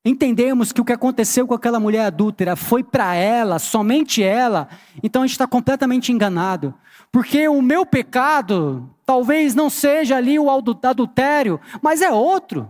entendemos 0.08 0.72
que 0.72 0.82
o 0.82 0.86
que 0.86 0.94
aconteceu 0.94 1.48
com 1.48 1.54
aquela 1.54 1.80
mulher 1.80 2.06
adúltera 2.06 2.56
foi 2.56 2.84
para 2.84 3.16
ela, 3.16 3.60
somente 3.60 4.24
ela, 4.24 4.70
então 5.04 5.22
a 5.22 5.26
gente 5.26 5.34
está 5.34 5.48
completamente 5.48 6.12
enganado. 6.12 6.74
Porque 7.12 7.48
o 7.48 7.62
meu 7.62 7.86
pecado 7.86 8.90
talvez 9.06 9.56
não 9.56 9.70
seja 9.70 10.18
ali 10.18 10.38
o 10.38 10.50
adultério, 10.50 11.60
mas 11.82 12.02
é 12.02 12.12
outro. 12.12 12.70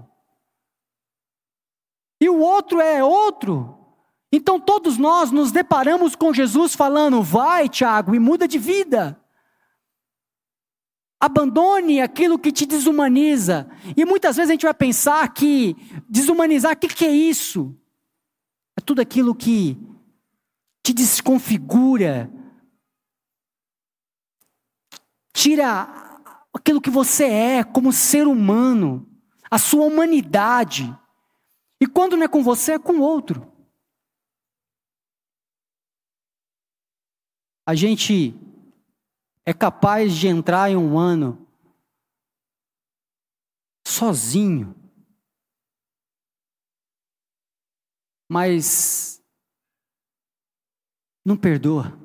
E 2.22 2.30
o 2.30 2.40
outro 2.40 2.80
é 2.82 3.04
outro. 3.04 3.78
Então 4.32 4.60
todos 4.60 4.98
nós 4.98 5.32
nos 5.32 5.52
deparamos 5.52 6.16
com 6.16 6.34
Jesus 6.34 6.76
falando: 6.76 7.22
vai, 7.22 7.70
Tiago, 7.70 8.16
e 8.16 8.20
muda 8.20 8.48
de 8.48 8.58
vida. 8.58 9.20
Abandone 11.20 12.00
aquilo 12.00 12.38
que 12.38 12.52
te 12.52 12.66
desumaniza. 12.66 13.70
E 13.96 14.06
muitas 14.06 14.36
vezes 14.36 14.50
a 14.50 14.54
gente 14.54 14.66
vai 14.66 14.74
pensar 14.74 15.34
que 15.34 15.76
desumanizar, 16.08 16.74
o 16.74 16.78
que, 16.78 16.88
que 16.88 17.06
é 17.06 17.12
isso? 17.12 17.76
É 18.78 18.82
tudo 18.82 19.02
aquilo 19.02 19.34
que 19.34 19.78
te 20.84 20.94
desconfigura, 20.94 22.32
tira 25.34 25.88
aquilo 26.54 26.80
que 26.80 26.90
você 26.90 27.26
é 27.26 27.64
como 27.64 27.92
ser 27.92 28.28
humano, 28.28 29.10
a 29.50 29.58
sua 29.58 29.86
humanidade. 29.86 30.96
E 31.82 31.88
quando 31.88 32.16
não 32.16 32.24
é 32.24 32.28
com 32.28 32.44
você, 32.44 32.74
é 32.74 32.80
com 32.80 33.00
outro. 33.00 33.52
A 37.66 37.76
gente 37.76 38.34
é 39.48 39.54
capaz 39.54 40.14
de 40.14 40.28
entrar 40.28 40.70
em 40.70 40.76
um 40.76 41.00
ano 41.00 41.48
sozinho, 43.88 44.76
mas 48.30 49.24
não 51.26 51.38
perdoa. 51.38 51.98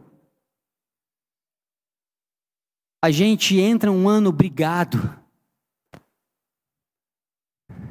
A 3.04 3.10
gente 3.10 3.58
entra 3.58 3.90
um 3.90 4.08
ano 4.08 4.30
brigado. 4.30 4.98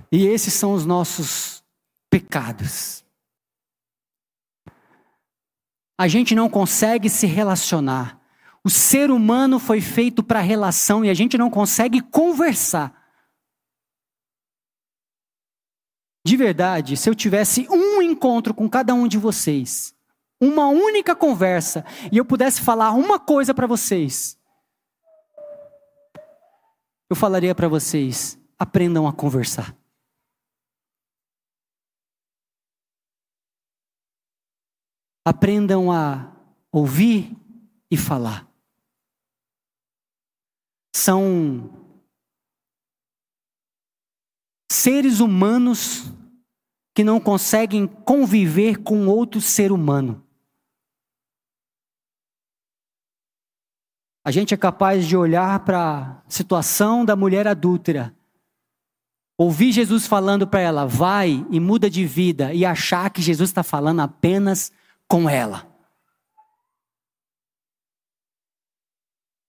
E 0.10 0.26
esses 0.28 0.54
são 0.54 0.74
os 0.74 0.86
nossos 0.86 1.62
pecados. 2.10 3.04
A 6.00 6.08
gente 6.08 6.34
não 6.34 6.50
consegue 6.50 7.10
se 7.10 7.28
relacionar. 7.28 8.21
O 8.64 8.70
ser 8.70 9.10
humano 9.10 9.60
foi 9.60 9.82
feito 9.82 10.24
para 10.24 10.40
relação 10.40 11.04
e 11.04 11.10
a 11.10 11.14
gente 11.14 11.38
não 11.38 11.50
consegue 11.50 12.02
conversar. 12.02 13.00
De 16.26 16.38
verdade, 16.38 16.96
se 16.96 17.10
eu 17.10 17.16
tivesse 17.16 17.68
um 17.70 18.02
encontro 18.02 18.54
com 18.54 18.70
cada 18.70 18.94
um 18.94 19.08
de 19.08 19.18
vocês, 19.18 19.96
uma 20.40 20.68
única 20.68 21.16
conversa, 21.16 21.84
e 22.12 22.18
eu 22.18 22.26
pudesse 22.26 22.62
falar 22.62 22.92
uma 22.92 23.20
coisa 23.20 23.54
para 23.54 23.66
vocês, 23.66 24.38
eu 27.10 27.16
falaria 27.16 27.56
para 27.56 27.68
vocês: 27.68 28.40
aprendam 28.60 29.08
a 29.08 29.14
conversar. 29.14 29.76
aprendam 35.26 35.92
a 35.92 36.32
ouvir 36.72 37.36
e 37.90 37.98
falar. 37.98 38.51
São 40.94 41.82
seres 44.72 45.20
humanos 45.20 46.12
que 46.94 47.04
não 47.04 47.20
conseguem 47.20 47.88
conviver 47.88 48.78
com 48.78 49.08
outro 49.08 49.40
ser 49.40 49.72
humano. 49.72 50.26
A 54.24 54.30
gente 54.30 54.54
é 54.54 54.58
capaz 54.58 55.08
de 55.08 55.18
olhar 55.18 55.64
para 55.66 56.22
a 56.26 56.30
situação 56.30 57.04
da 57.04 57.16
mulher 57.16 57.48
adúltera, 57.48 58.16
ouvir 59.38 59.72
Jesus 59.72 60.06
falando 60.06 60.46
para 60.46 60.60
ela, 60.60 60.86
vai 60.86 61.46
e 61.50 61.60
muda 61.60 61.90
de 61.90 62.06
vida, 62.06 62.54
e 62.54 62.64
achar 62.64 63.10
que 63.10 63.22
Jesus 63.22 63.50
está 63.50 63.64
falando 63.64 64.02
apenas 64.02 64.72
com 65.08 65.28
ela. 65.28 65.71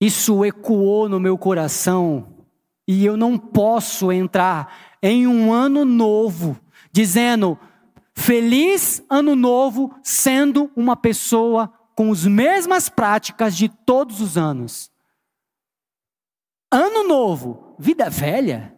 Isso 0.02 0.44
ecoou 0.44 1.09
no 1.09 1.21
meu 1.21 1.38
coração 1.38 2.44
e 2.88 3.06
eu 3.06 3.16
não 3.16 3.38
posso 3.38 4.11
entrar 4.11 4.97
em 5.00 5.28
um 5.28 5.52
ano 5.52 5.85
novo 5.85 6.59
dizendo 6.90 7.56
feliz 8.12 9.00
ano 9.09 9.37
novo 9.37 9.94
sendo 10.02 10.68
uma 10.75 10.97
pessoa 10.97 11.73
com 11.94 12.11
as 12.11 12.26
mesmas 12.26 12.88
práticas 12.88 13.56
de 13.56 13.68
todos 13.68 14.21
os 14.21 14.37
anos. 14.37 14.90
Ano 16.68 17.06
novo, 17.06 17.76
vida 17.78 18.11
velha. 18.11 18.76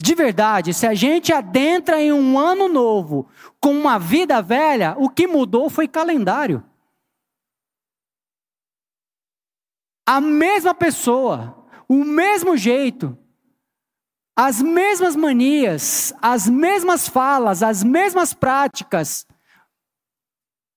De 0.00 0.14
verdade, 0.14 0.72
se 0.72 0.86
a 0.86 0.94
gente 0.94 1.30
adentra 1.30 2.00
em 2.00 2.10
um 2.10 2.38
ano 2.38 2.70
novo 2.70 3.28
com 3.60 3.74
uma 3.74 3.98
vida 3.98 4.40
velha, 4.40 4.96
o 4.96 5.10
que 5.10 5.26
mudou 5.26 5.68
foi 5.68 5.86
calendário. 5.86 6.71
A 10.06 10.20
mesma 10.20 10.74
pessoa, 10.74 11.66
o 11.88 12.04
mesmo 12.04 12.56
jeito, 12.56 13.16
as 14.36 14.60
mesmas 14.60 15.14
manias, 15.14 16.12
as 16.20 16.48
mesmas 16.48 17.08
falas, 17.08 17.62
as 17.62 17.84
mesmas 17.84 18.34
práticas, 18.34 19.26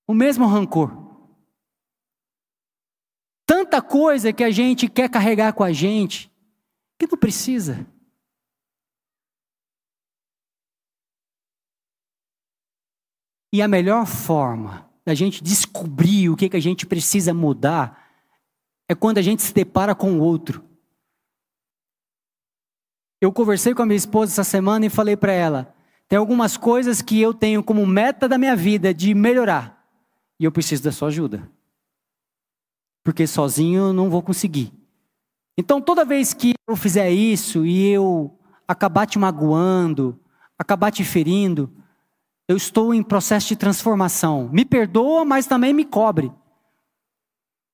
o 0.06 0.14
mesmo 0.14 0.46
rancor. 0.46 1.04
Tanta 3.46 3.80
coisa 3.80 4.32
que 4.32 4.44
a 4.44 4.50
gente 4.50 4.88
quer 4.88 5.08
carregar 5.08 5.52
com 5.54 5.64
a 5.64 5.72
gente 5.72 6.30
que 6.98 7.06
não 7.06 7.18
precisa. 7.18 7.86
E 13.52 13.62
a 13.62 13.68
melhor 13.68 14.06
forma 14.06 14.90
da 15.04 15.14
gente 15.14 15.42
descobrir 15.42 16.28
o 16.28 16.36
que, 16.36 16.48
que 16.48 16.56
a 16.56 16.60
gente 16.60 16.84
precisa 16.84 17.32
mudar 17.32 18.05
é 18.88 18.94
quando 18.94 19.18
a 19.18 19.22
gente 19.22 19.42
se 19.42 19.52
depara 19.52 19.94
com 19.94 20.12
o 20.12 20.20
outro. 20.20 20.64
Eu 23.20 23.32
conversei 23.32 23.74
com 23.74 23.82
a 23.82 23.86
minha 23.86 23.96
esposa 23.96 24.32
essa 24.32 24.44
semana 24.44 24.86
e 24.86 24.90
falei 24.90 25.16
para 25.16 25.32
ela: 25.32 25.74
tem 26.08 26.18
algumas 26.18 26.56
coisas 26.56 27.02
que 27.02 27.20
eu 27.20 27.34
tenho 27.34 27.62
como 27.62 27.86
meta 27.86 28.28
da 28.28 28.38
minha 28.38 28.54
vida 28.54 28.92
de 28.94 29.14
melhorar. 29.14 29.84
E 30.38 30.44
eu 30.44 30.52
preciso 30.52 30.82
da 30.82 30.92
sua 30.92 31.08
ajuda. 31.08 31.50
Porque 33.02 33.26
sozinho 33.26 33.88
eu 33.88 33.92
não 33.92 34.10
vou 34.10 34.22
conseguir. 34.22 34.72
Então, 35.58 35.80
toda 35.80 36.04
vez 36.04 36.34
que 36.34 36.52
eu 36.68 36.76
fizer 36.76 37.10
isso 37.10 37.64
e 37.64 37.88
eu 37.88 38.38
acabar 38.68 39.06
te 39.06 39.18
magoando, 39.18 40.20
acabar 40.58 40.90
te 40.90 41.02
ferindo, 41.02 41.72
eu 42.46 42.56
estou 42.56 42.92
em 42.92 43.02
processo 43.02 43.48
de 43.48 43.56
transformação. 43.56 44.50
Me 44.52 44.64
perdoa, 44.64 45.24
mas 45.24 45.46
também 45.46 45.72
me 45.72 45.84
cobre. 45.84 46.30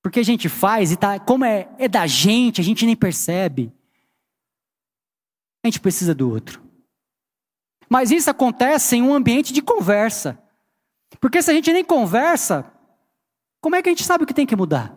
Porque 0.03 0.21
a 0.21 0.25
gente 0.25 0.49
faz 0.49 0.91
e 0.91 0.97
tá, 0.97 1.21
como 1.21 1.45
é, 1.45 1.69
é 1.79 1.89
da 1.89 2.07
gente, 2.07 2.61
a 2.61 2.65
gente 2.65 2.85
nem 2.85 2.97
percebe. 2.97 3.73
A 5.65 5.69
gente 5.69 5.81
precisa 5.81 6.13
do 6.15 6.29
outro. 6.29 6.61
Mas 7.89 8.11
isso 8.11 8.29
acontece 8.29 8.97
em 8.97 9.03
um 9.03 9.15
ambiente 9.15 9.53
de 9.53 9.63
conversa. 9.63 10.43
Porque 11.21 11.41
se 11.41 11.51
a 11.51 11.55
gente 11.55 11.73
nem 11.73 11.85
conversa, 11.85 12.73
como 13.61 13.77
é 13.77 13.83
que 13.83 13.89
a 13.89 13.93
gente 13.93 14.03
sabe 14.03 14.25
o 14.25 14.27
que 14.27 14.35
tem 14.35 14.47
que 14.47 14.57
mudar? 14.57 14.97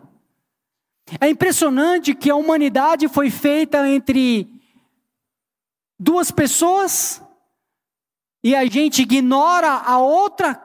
É 1.20 1.28
impressionante 1.28 2.14
que 2.14 2.28
a 2.28 2.34
humanidade 2.34 3.06
foi 3.06 3.30
feita 3.30 3.88
entre 3.88 4.50
duas 5.98 6.32
pessoas 6.32 7.22
e 8.42 8.56
a 8.56 8.64
gente 8.66 9.02
ignora 9.02 9.68
a 9.68 9.98
outra 9.98 10.62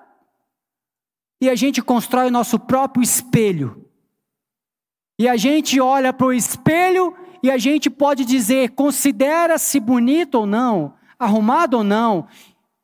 e 1.40 1.50
a 1.50 1.56
gente 1.56 1.82
constrói 1.82 2.28
o 2.28 2.32
nosso 2.32 2.60
próprio 2.60 3.04
espelho. 3.04 3.81
E 5.22 5.28
a 5.28 5.38
gente 5.38 5.80
olha 5.80 6.12
para 6.12 6.26
o 6.26 6.34
espelho 6.34 7.16
e 7.44 7.52
a 7.52 7.56
gente 7.56 7.92
pode 7.92 8.26
dizer, 8.26 8.72
considera-se 8.72 9.80
bonito 9.80 10.34
ou 10.34 10.46
não, 10.48 10.96
arrumado 11.20 11.78
ou 11.78 11.84
não, 11.84 12.26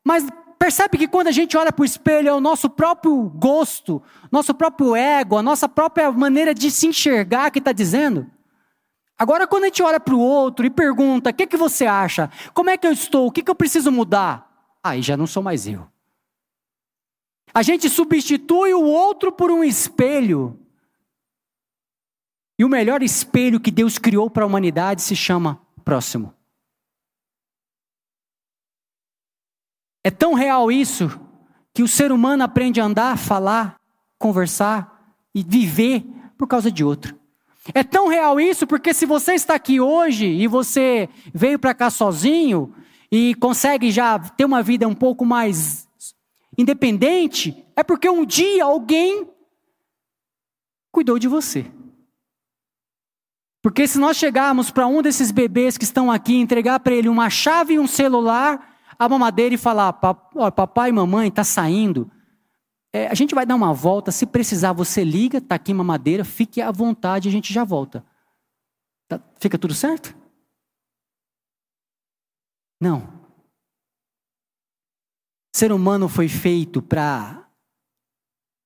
mas 0.06 0.24
Percebe 0.56 0.98
que 0.98 1.08
quando 1.08 1.28
a 1.28 1.32
gente 1.32 1.56
olha 1.56 1.72
para 1.72 1.82
o 1.82 1.86
espelho 1.86 2.28
é 2.28 2.32
o 2.32 2.40
nosso 2.40 2.68
próprio 2.68 3.28
gosto, 3.30 4.02
nosso 4.30 4.52
próprio 4.52 4.94
ego, 4.94 5.36
a 5.36 5.42
nossa 5.42 5.68
própria 5.68 6.10
maneira 6.12 6.52
de 6.52 6.70
se 6.70 6.86
enxergar 6.86 7.50
que 7.50 7.60
está 7.60 7.72
dizendo? 7.72 8.28
Agora, 9.16 9.46
quando 9.46 9.64
a 9.64 9.66
gente 9.66 9.82
olha 9.82 10.00
para 10.00 10.14
o 10.14 10.20
outro 10.20 10.66
e 10.66 10.70
pergunta: 10.70 11.30
o 11.30 11.32
que, 11.34 11.46
que 11.46 11.56
você 11.56 11.86
acha? 11.86 12.28
Como 12.52 12.70
é 12.70 12.76
que 12.76 12.88
eu 12.88 12.92
estou? 12.92 13.28
O 13.28 13.30
que, 13.30 13.42
que 13.42 13.50
eu 13.50 13.54
preciso 13.54 13.92
mudar? 13.92 14.50
Aí 14.82 15.00
já 15.00 15.16
não 15.16 15.28
sou 15.28 15.44
mais 15.44 15.66
eu. 15.66 15.86
A 17.54 17.62
gente 17.62 17.88
substitui 17.88 18.74
o 18.74 18.82
outro 18.82 19.30
por 19.30 19.52
um 19.52 19.62
espelho. 19.62 20.58
E 22.58 22.64
o 22.64 22.68
melhor 22.68 23.02
espelho 23.02 23.60
que 23.60 23.70
Deus 23.70 23.98
criou 23.98 24.28
para 24.28 24.42
a 24.42 24.46
humanidade 24.46 25.02
se 25.02 25.14
chama 25.14 25.60
próximo. 25.84 26.34
É 30.02 30.10
tão 30.10 30.34
real 30.34 30.72
isso 30.72 31.08
que 31.72 31.82
o 31.82 31.88
ser 31.88 32.10
humano 32.10 32.42
aprende 32.42 32.80
a 32.80 32.84
andar, 32.84 33.16
falar, 33.16 33.76
conversar 34.18 35.14
e 35.34 35.42
viver 35.42 36.04
por 36.36 36.48
causa 36.48 36.72
de 36.72 36.82
outro. 36.82 37.16
É 37.74 37.84
tão 37.84 38.08
real 38.08 38.40
isso 38.40 38.66
porque 38.66 38.94
se 38.94 39.06
você 39.06 39.34
está 39.34 39.54
aqui 39.54 39.80
hoje 39.80 40.26
e 40.26 40.46
você 40.48 41.08
veio 41.32 41.58
para 41.58 41.74
cá 41.74 41.90
sozinho 41.90 42.74
e 43.12 43.34
consegue 43.36 43.90
já 43.90 44.18
ter 44.18 44.44
uma 44.44 44.62
vida 44.62 44.88
um 44.88 44.94
pouco 44.94 45.24
mais 45.24 45.86
independente, 46.56 47.64
é 47.76 47.84
porque 47.84 48.08
um 48.08 48.24
dia 48.24 48.64
alguém 48.64 49.28
cuidou 50.90 51.18
de 51.18 51.28
você. 51.28 51.70
Porque 53.62 53.88
se 53.88 53.98
nós 53.98 54.16
chegarmos 54.16 54.70
para 54.70 54.86
um 54.86 55.02
desses 55.02 55.30
bebês 55.30 55.76
que 55.76 55.84
estão 55.84 56.10
aqui, 56.10 56.36
entregar 56.36 56.80
para 56.80 56.94
ele 56.94 57.08
uma 57.08 57.28
chave 57.28 57.74
e 57.74 57.78
um 57.78 57.86
celular, 57.86 58.76
a 58.98 59.08
mamadeira 59.08 59.54
e 59.54 59.58
falar: 59.58 59.92
papai 59.92 60.90
e 60.90 60.92
mamãe, 60.92 61.28
está 61.28 61.44
saindo. 61.44 62.10
É, 62.92 63.06
a 63.08 63.14
gente 63.14 63.34
vai 63.34 63.44
dar 63.44 63.54
uma 63.54 63.74
volta. 63.74 64.10
Se 64.10 64.26
precisar, 64.26 64.72
você 64.72 65.04
liga, 65.04 65.38
está 65.38 65.56
aqui 65.56 65.74
mamadeira, 65.74 66.24
fique 66.24 66.60
à 66.60 66.70
vontade, 66.70 67.28
a 67.28 67.32
gente 67.32 67.52
já 67.52 67.64
volta. 67.64 68.04
Tá, 69.08 69.20
fica 69.38 69.58
tudo 69.58 69.74
certo? 69.74 70.16
Não. 72.80 73.18
O 75.54 75.58
ser 75.58 75.72
humano 75.72 76.08
foi 76.08 76.28
feito 76.28 76.80
para 76.80 77.50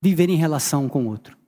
viver 0.02 0.28
em 0.28 0.36
relação 0.36 0.88
com 0.88 1.04
o 1.04 1.08
outro. 1.08 1.38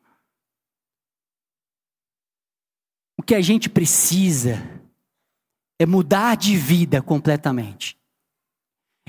O 3.14 3.14
que 3.25 3.35
a 3.35 3.41
gente 3.41 3.69
precisa 3.69 4.63
é 5.79 5.87
mudar 5.87 6.37
de 6.37 6.57
vida 6.57 7.03
completamente. 7.03 7.99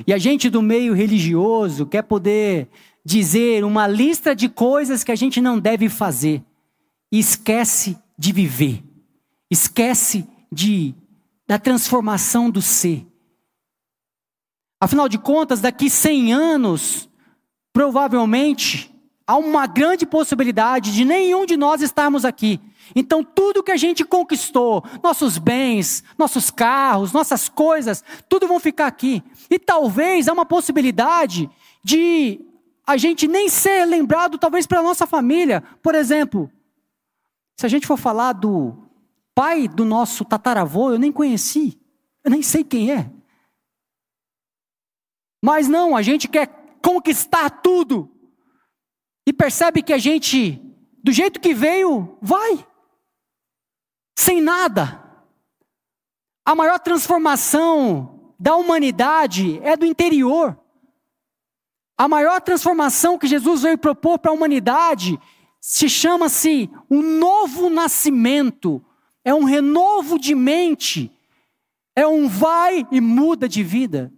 E 0.05 0.13
a 0.13 0.17
gente 0.17 0.49
do 0.49 0.61
meio 0.61 0.93
religioso 0.93 1.85
quer 1.85 2.03
poder 2.03 2.67
dizer 3.03 3.63
uma 3.63 3.87
lista 3.87 4.35
de 4.35 4.49
coisas 4.49 5.03
que 5.03 5.11
a 5.11 5.15
gente 5.15 5.39
não 5.39 5.59
deve 5.59 5.89
fazer 5.89 6.43
e 7.11 7.19
esquece 7.19 7.97
de 8.17 8.31
viver. 8.31 8.83
Esquece 9.49 10.27
de 10.51 10.95
da 11.47 11.59
transformação 11.59 12.49
do 12.49 12.61
ser. 12.61 13.05
Afinal 14.81 15.07
de 15.07 15.19
contas, 15.19 15.61
daqui 15.61 15.89
100 15.89 16.33
anos, 16.33 17.09
provavelmente 17.71 18.94
há 19.27 19.37
uma 19.37 19.65
grande 19.65 20.05
possibilidade 20.05 20.93
de 20.93 21.03
nenhum 21.03 21.45
de 21.45 21.57
nós 21.57 21.81
estarmos 21.81 22.25
aqui. 22.25 22.59
Então, 22.95 23.23
tudo 23.23 23.63
que 23.63 23.71
a 23.71 23.77
gente 23.77 24.05
conquistou, 24.05 24.83
nossos 25.01 25.37
bens, 25.37 26.03
nossos 26.17 26.51
carros, 26.51 27.11
nossas 27.11 27.49
coisas, 27.49 28.03
tudo 28.29 28.47
vão 28.47 28.59
ficar 28.59 28.87
aqui. 28.87 29.23
E 29.49 29.57
talvez 29.57 30.27
há 30.27 30.33
uma 30.33 30.45
possibilidade 30.45 31.49
de 31.83 32.39
a 32.85 32.97
gente 32.97 33.27
nem 33.27 33.49
ser 33.49 33.85
lembrado, 33.85 34.37
talvez, 34.37 34.67
para 34.67 34.79
a 34.79 34.83
nossa 34.83 35.07
família. 35.07 35.63
Por 35.81 35.95
exemplo, 35.95 36.51
se 37.57 37.65
a 37.65 37.69
gente 37.69 37.87
for 37.87 37.97
falar 37.97 38.33
do 38.33 38.75
pai 39.33 39.67
do 39.67 39.83
nosso 39.83 40.23
tataravô, 40.23 40.91
eu 40.91 40.99
nem 40.99 41.11
conheci, 41.11 41.79
eu 42.23 42.29
nem 42.29 42.43
sei 42.43 42.63
quem 42.63 42.91
é. 42.91 43.09
Mas 45.43 45.67
não, 45.67 45.95
a 45.95 46.01
gente 46.01 46.27
quer 46.27 46.47
conquistar 46.81 47.49
tudo. 47.49 48.14
E 49.25 49.33
percebe 49.33 49.81
que 49.81 49.93
a 49.93 49.97
gente, 49.97 50.61
do 51.03 51.11
jeito 51.11 51.39
que 51.39 51.53
veio, 51.53 52.17
vai. 52.21 52.65
Sem 54.17 54.39
nada. 54.39 55.03
A 56.45 56.53
maior 56.53 56.79
transformação 56.79 58.33
da 58.39 58.55
humanidade 58.55 59.59
é 59.63 59.75
do 59.75 59.85
interior. 59.85 60.57
A 61.97 62.07
maior 62.07 62.41
transformação 62.41 63.17
que 63.17 63.27
Jesus 63.27 63.61
veio 63.63 63.77
propor 63.77 64.19
para 64.19 64.31
a 64.31 64.33
humanidade 64.33 65.19
se 65.59 65.89
chama-se 65.89 66.69
um 66.89 67.01
novo 67.01 67.69
nascimento, 67.69 68.83
é 69.23 69.33
um 69.33 69.45
renovo 69.45 70.19
de 70.19 70.35
mente, 70.35 71.11
é 71.95 72.05
um 72.05 72.27
vai 72.27 72.85
e 72.91 73.01
muda 73.01 73.49
de 73.49 73.63
vida. 73.63 74.13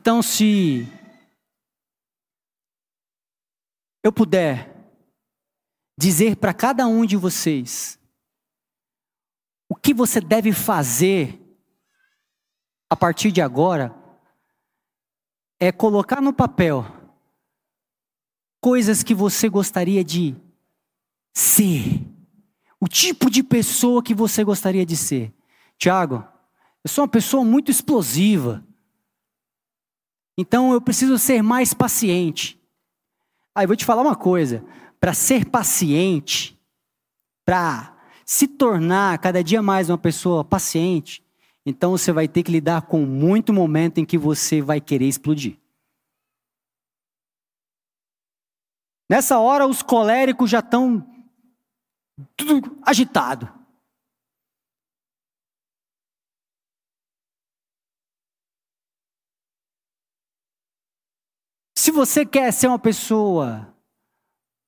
Então, 0.00 0.22
se 0.22 0.86
eu 4.04 4.12
puder 4.12 4.72
dizer 5.98 6.36
para 6.36 6.54
cada 6.54 6.86
um 6.86 7.04
de 7.04 7.16
vocês 7.16 7.98
o 9.68 9.74
que 9.74 9.92
você 9.92 10.20
deve 10.20 10.52
fazer 10.52 11.36
a 12.88 12.94
partir 12.94 13.32
de 13.32 13.42
agora, 13.42 13.92
é 15.58 15.72
colocar 15.72 16.20
no 16.20 16.32
papel 16.32 16.86
coisas 18.60 19.02
que 19.02 19.16
você 19.16 19.48
gostaria 19.48 20.04
de 20.04 20.36
ser, 21.34 22.06
o 22.78 22.86
tipo 22.86 23.28
de 23.28 23.42
pessoa 23.42 24.00
que 24.00 24.14
você 24.14 24.44
gostaria 24.44 24.86
de 24.86 24.96
ser. 24.96 25.34
Tiago, 25.76 26.24
eu 26.84 26.88
sou 26.88 27.02
uma 27.02 27.10
pessoa 27.10 27.44
muito 27.44 27.68
explosiva. 27.68 28.64
Então 30.40 30.72
eu 30.72 30.80
preciso 30.80 31.18
ser 31.18 31.42
mais 31.42 31.74
paciente. 31.74 32.56
Aí 33.52 33.64
ah, 33.64 33.66
vou 33.66 33.74
te 33.74 33.84
falar 33.84 34.02
uma 34.02 34.14
coisa: 34.14 34.64
para 35.00 35.12
ser 35.12 35.44
paciente, 35.46 36.56
para 37.44 37.98
se 38.24 38.46
tornar 38.46 39.18
cada 39.18 39.42
dia 39.42 39.60
mais 39.60 39.90
uma 39.90 39.98
pessoa 39.98 40.44
paciente, 40.44 41.24
então 41.66 41.90
você 41.90 42.12
vai 42.12 42.28
ter 42.28 42.44
que 42.44 42.52
lidar 42.52 42.82
com 42.82 43.04
muito 43.04 43.52
momento 43.52 43.98
em 43.98 44.04
que 44.04 44.16
você 44.16 44.62
vai 44.62 44.80
querer 44.80 45.08
explodir. 45.08 45.58
Nessa 49.10 49.40
hora, 49.40 49.66
os 49.66 49.82
coléricos 49.82 50.50
já 50.50 50.60
estão 50.60 51.04
tudo 52.36 52.78
agitado. 52.82 53.57
Se 61.78 61.92
você 61.92 62.26
quer 62.26 62.52
ser 62.52 62.66
uma 62.66 62.78
pessoa 62.78 63.72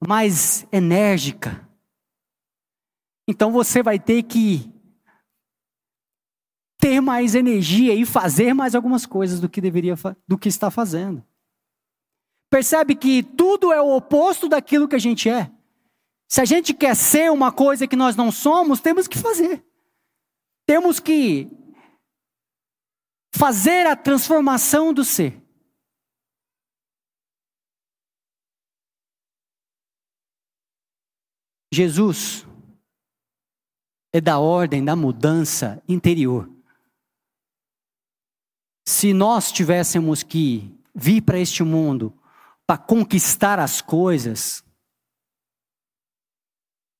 mais 0.07 0.65
enérgica, 0.71 1.69
então 3.27 3.51
você 3.51 3.83
vai 3.83 3.99
ter 3.99 4.23
que 4.23 4.73
ter 6.79 7.01
mais 7.01 7.35
energia 7.35 7.93
e 7.97 8.07
fazer 8.07 8.55
mais 8.55 8.77
algumas 8.77 9.07
coisas 9.07 9.41
do 9.41 9.49
que 9.49 9.61
deveria 9.61 9.97
do 10.29 10.39
que 10.39 10.49
está 10.49 10.71
fazendo. 10.71 11.27
Percebe 12.49 12.95
que 12.95 13.25
tudo 13.25 13.73
é 13.73 13.83
o 13.83 13.97
oposto 13.97 14.49
daquilo 14.49 14.87
que 14.87 14.95
a 14.95 15.01
gente 15.01 15.29
é. 15.29 15.51
Se 16.29 16.41
a 16.41 16.45
gente 16.45 16.73
quer 16.73 16.95
ser 16.95 17.33
uma 17.33 17.51
coisa 17.51 17.89
que 17.89 17.97
nós 17.97 18.15
não 18.15 18.31
somos, 18.31 18.79
temos 18.79 19.09
que 19.09 19.19
fazer. 19.19 19.67
Temos 20.65 21.01
que 21.01 21.51
fazer 23.35 23.85
a 23.89 23.97
transformação 23.97 24.95
do 24.95 25.05
ser. 25.05 25.40
Jesus 31.73 32.47
é 34.13 34.21
da 34.21 34.39
ordem 34.39 34.85
da 34.85 34.97
mudança 34.97 35.83
interior. 35.89 36.51
Se 38.87 39.13
nós 39.15 39.53
tivéssemos 39.53 40.23
que 40.23 40.77
vir 40.95 41.23
para 41.23 41.39
este 41.39 41.63
mundo 41.63 42.13
para 42.67 42.77
conquistar 42.77 43.59
as 43.59 43.81
coisas, 43.81 44.65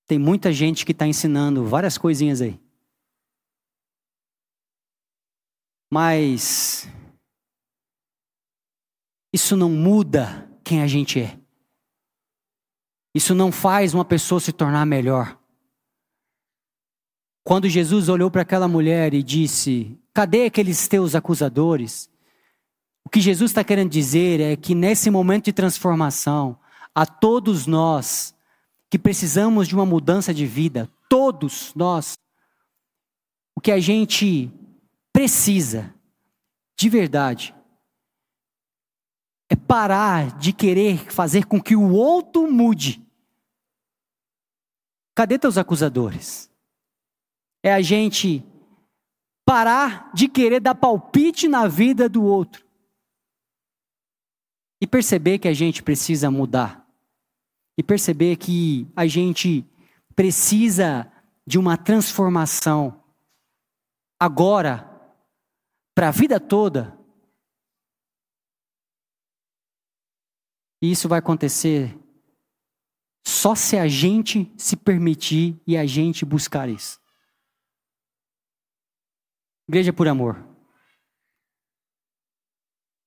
tem 0.07 0.19
muita 0.19 0.53
gente 0.53 0.85
que 0.85 0.93
está 0.93 1.07
ensinando 1.07 1.65
várias 1.65 1.99
coisinhas 1.99 2.41
aí. 2.41 2.61
Mas 5.93 6.89
isso 9.33 9.57
não 9.57 9.71
muda 9.71 10.49
quem 10.65 10.83
a 10.83 10.87
gente 10.87 11.21
é. 11.21 11.40
Isso 13.15 13.35
não 13.35 13.51
faz 13.51 13.93
uma 13.95 14.05
pessoa 14.05 14.41
se 14.41 14.53
tornar 14.53 14.87
melhor. 14.87 15.37
Quando 17.43 17.69
Jesus 17.69 18.09
olhou 18.09 18.31
para 18.31 18.43
aquela 18.43 18.69
mulher 18.69 19.13
e 19.15 19.23
disse: 19.23 19.99
Cadê 20.15 20.45
aqueles 20.45 20.87
teus 20.87 21.15
acusadores? 21.15 22.09
O 23.05 23.09
que 23.09 23.21
Jesus 23.21 23.51
está 23.51 23.65
querendo 23.65 23.91
dizer 23.91 24.41
é 24.41 24.57
que 24.57 24.75
nesse 24.75 25.11
momento 25.11 25.47
de 25.47 25.53
transformação, 25.53 26.59
a 26.95 27.07
todos 27.07 27.67
nós 27.67 28.35
que 28.89 28.99
precisamos 28.99 29.67
de 29.69 29.75
uma 29.75 29.87
mudança 29.87 30.35
de 30.35 30.47
vida, 30.47 30.89
todos 31.09 31.73
nós, 31.75 32.19
o 33.57 33.61
que 33.61 33.73
a 33.73 33.81
gente 33.81 34.51
precisa, 35.13 35.95
de 36.77 36.89
verdade, 36.89 37.55
é 39.51 39.57
parar 39.57 40.39
de 40.39 40.53
querer 40.53 41.11
fazer 41.11 41.45
com 41.45 41.61
que 41.61 41.75
o 41.75 41.91
outro 41.91 42.51
mude. 42.51 43.05
Cadê 45.15 45.39
teus 45.39 45.59
acusadores? 45.59 46.49
É 47.63 47.75
a 47.75 47.83
gente 47.83 48.45
parar 49.45 50.11
de 50.15 50.29
querer 50.29 50.61
dar 50.61 50.77
palpite 50.77 51.49
na 51.49 51.67
vida 51.67 52.09
do 52.09 52.23
outro 52.23 52.65
e 54.81 54.87
perceber 54.87 55.39
que 55.39 55.49
a 55.49 55.53
gente 55.53 55.83
precisa 55.83 56.31
mudar. 56.31 56.87
E 57.77 57.83
perceber 57.83 58.37
que 58.37 58.87
a 58.95 59.07
gente 59.07 59.67
precisa 60.15 61.11
de 61.47 61.59
uma 61.59 61.77
transformação 61.77 63.03
agora, 64.19 64.87
para 65.95 66.09
a 66.09 66.13
vida 66.13 66.39
toda. 66.39 67.00
E 70.83 70.91
isso 70.91 71.09
vai 71.09 71.19
acontecer 71.19 71.97
só 73.27 73.55
se 73.55 73.77
a 73.77 73.87
gente 73.87 74.53
se 74.57 74.77
permitir 74.77 75.61
e 75.67 75.77
a 75.77 75.85
gente 75.87 76.25
buscar 76.25 76.69
isso. 76.69 77.01
Igreja 79.69 79.93
por 79.93 80.09
amor. 80.09 80.37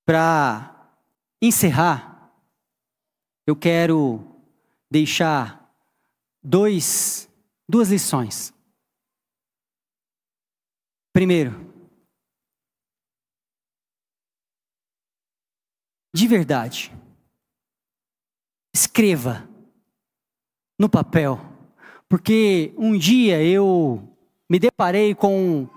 Para 0.06 0.92
encerrar, 1.42 2.32
eu 3.46 3.56
quero 3.56 4.24
deixar 4.90 5.70
dois, 6.42 7.28
duas 7.68 7.90
lições. 7.90 8.54
Primeiro, 11.12 11.52
de 16.14 16.26
verdade, 16.26 16.92
escreva 18.74 19.48
no 20.78 20.88
papel, 20.88 21.40
porque 22.08 22.74
um 22.76 22.98
dia 22.98 23.42
eu 23.42 24.02
me 24.50 24.58
deparei 24.58 25.14
com 25.14 25.68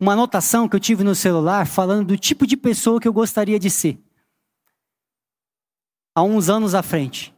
uma 0.00 0.14
anotação 0.14 0.68
que 0.68 0.74
eu 0.74 0.80
tive 0.80 1.04
no 1.04 1.14
celular 1.14 1.66
falando 1.66 2.08
do 2.08 2.18
tipo 2.18 2.46
de 2.46 2.56
pessoa 2.56 2.98
que 3.00 3.06
eu 3.06 3.12
gostaria 3.12 3.58
de 3.58 3.70
ser 3.70 3.98
há 6.14 6.22
uns 6.22 6.48
anos 6.48 6.74
à 6.74 6.82
frente. 6.82 7.34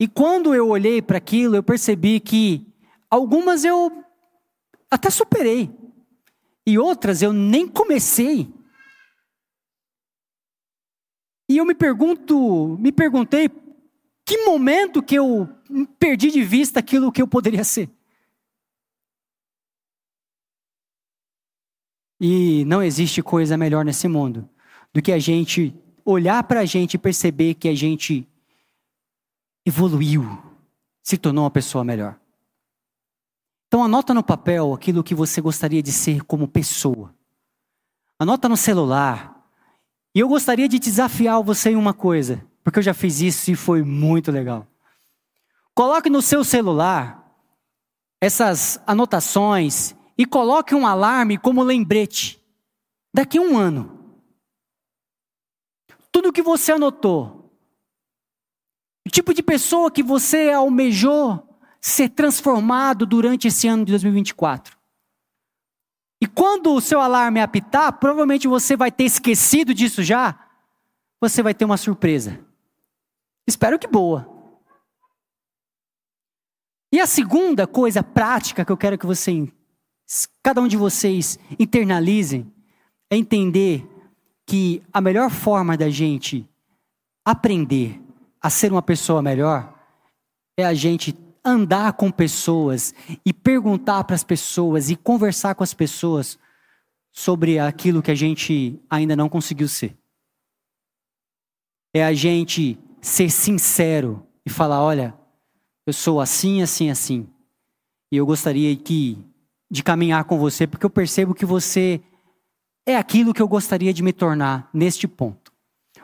E 0.00 0.08
quando 0.08 0.54
eu 0.54 0.68
olhei 0.68 1.00
para 1.00 1.18
aquilo, 1.18 1.54
eu 1.54 1.62
percebi 1.62 2.18
que 2.18 2.66
algumas 3.08 3.64
eu 3.64 4.04
até 4.90 5.10
superei, 5.10 5.70
e 6.66 6.78
outras 6.78 7.20
eu 7.20 7.32
nem 7.32 7.68
comecei. 7.68 8.52
E 11.48 11.56
eu 11.58 11.64
me 11.64 11.74
pergunto, 11.74 12.76
me 12.78 12.90
perguntei, 12.90 13.50
que 14.24 14.38
momento 14.44 15.02
que 15.02 15.14
eu 15.14 15.48
perdi 15.98 16.30
de 16.30 16.42
vista 16.42 16.80
aquilo 16.80 17.12
que 17.12 17.20
eu 17.20 17.28
poderia 17.28 17.62
ser? 17.62 17.90
E 22.20 22.64
não 22.64 22.82
existe 22.82 23.22
coisa 23.22 23.56
melhor 23.56 23.84
nesse 23.84 24.08
mundo 24.08 24.48
do 24.92 25.02
que 25.02 25.12
a 25.12 25.18
gente 25.18 25.74
olhar 26.04 26.42
para 26.44 26.60
a 26.60 26.64
gente 26.64 26.94
e 26.94 26.98
perceber 26.98 27.54
que 27.54 27.68
a 27.68 27.74
gente 27.74 28.26
evoluiu, 29.66 30.24
se 31.02 31.18
tornou 31.18 31.44
uma 31.44 31.50
pessoa 31.50 31.84
melhor. 31.84 32.18
Então 33.66 33.82
anota 33.82 34.14
no 34.14 34.22
papel 34.22 34.72
aquilo 34.72 35.02
que 35.02 35.14
você 35.14 35.40
gostaria 35.40 35.82
de 35.82 35.90
ser 35.90 36.22
como 36.22 36.46
pessoa. 36.46 37.14
Anota 38.18 38.48
no 38.48 38.56
celular. 38.56 39.43
E 40.14 40.20
eu 40.20 40.28
gostaria 40.28 40.68
de 40.68 40.78
desafiar 40.78 41.42
você 41.42 41.70
em 41.70 41.76
uma 41.76 41.92
coisa, 41.92 42.46
porque 42.62 42.78
eu 42.78 42.82
já 42.82 42.94
fiz 42.94 43.20
isso 43.20 43.50
e 43.50 43.56
foi 43.56 43.82
muito 43.82 44.30
legal. 44.30 44.66
Coloque 45.74 46.08
no 46.08 46.22
seu 46.22 46.44
celular 46.44 47.20
essas 48.20 48.80
anotações 48.86 49.94
e 50.16 50.24
coloque 50.24 50.74
um 50.74 50.86
alarme 50.86 51.36
como 51.36 51.62
lembrete. 51.62 52.40
Daqui 53.12 53.38
a 53.38 53.42
um 53.42 53.58
ano, 53.58 54.20
tudo 56.12 56.32
que 56.32 56.42
você 56.42 56.72
anotou, 56.72 57.52
o 59.06 59.10
tipo 59.10 59.34
de 59.34 59.42
pessoa 59.42 59.90
que 59.90 60.02
você 60.02 60.50
almejou 60.50 61.58
ser 61.80 62.08
transformado 62.08 63.04
durante 63.04 63.48
esse 63.48 63.66
ano 63.68 63.84
de 63.84 63.92
2024. 63.92 64.83
E 66.24 66.26
quando 66.26 66.72
o 66.72 66.80
seu 66.80 67.02
alarme 67.02 67.38
apitar, 67.38 67.92
provavelmente 67.98 68.48
você 68.48 68.78
vai 68.78 68.90
ter 68.90 69.04
esquecido 69.04 69.74
disso 69.74 70.02
já, 70.02 70.48
você 71.20 71.42
vai 71.42 71.52
ter 71.52 71.66
uma 71.66 71.76
surpresa. 71.76 72.40
Espero 73.46 73.78
que 73.78 73.86
boa. 73.86 74.26
E 76.90 76.98
a 76.98 77.06
segunda 77.06 77.66
coisa 77.66 78.02
prática 78.02 78.64
que 78.64 78.72
eu 78.72 78.76
quero 78.78 78.96
que 78.96 79.04
você, 79.04 79.52
cada 80.42 80.62
um 80.62 80.66
de 80.66 80.78
vocês 80.78 81.38
internalizem, 81.58 82.50
é 83.10 83.18
entender 83.18 83.86
que 84.46 84.82
a 84.94 85.02
melhor 85.02 85.28
forma 85.28 85.76
da 85.76 85.90
gente 85.90 86.48
aprender 87.22 88.00
a 88.40 88.48
ser 88.48 88.72
uma 88.72 88.80
pessoa 88.80 89.20
melhor 89.20 89.78
é 90.56 90.64
a 90.64 90.72
gente 90.72 91.12
andar 91.44 91.92
com 91.92 92.10
pessoas 92.10 92.94
e 93.24 93.32
perguntar 93.32 94.04
para 94.04 94.16
as 94.16 94.24
pessoas 94.24 94.88
e 94.88 94.96
conversar 94.96 95.54
com 95.54 95.62
as 95.62 95.74
pessoas 95.74 96.38
sobre 97.12 97.58
aquilo 97.58 98.02
que 98.02 98.10
a 98.10 98.14
gente 98.14 98.80
ainda 98.88 99.14
não 99.14 99.28
conseguiu 99.28 99.68
ser. 99.68 99.96
É 101.94 102.04
a 102.04 102.12
gente 102.12 102.78
ser 103.00 103.30
sincero 103.30 104.26
e 104.44 104.50
falar: 104.50 104.82
olha, 104.82 105.14
eu 105.86 105.92
sou 105.92 106.20
assim, 106.20 106.62
assim, 106.62 106.90
assim. 106.90 107.28
E 108.10 108.16
eu 108.16 108.26
gostaria 108.26 108.74
que, 108.76 109.18
de 109.70 109.82
caminhar 109.82 110.24
com 110.24 110.38
você, 110.38 110.66
porque 110.66 110.86
eu 110.86 110.90
percebo 110.90 111.34
que 111.34 111.44
você 111.44 112.00
é 112.86 112.96
aquilo 112.96 113.34
que 113.34 113.42
eu 113.42 113.48
gostaria 113.48 113.92
de 113.92 114.02
me 114.02 114.12
tornar 114.12 114.68
neste 114.72 115.06
ponto. 115.06 115.52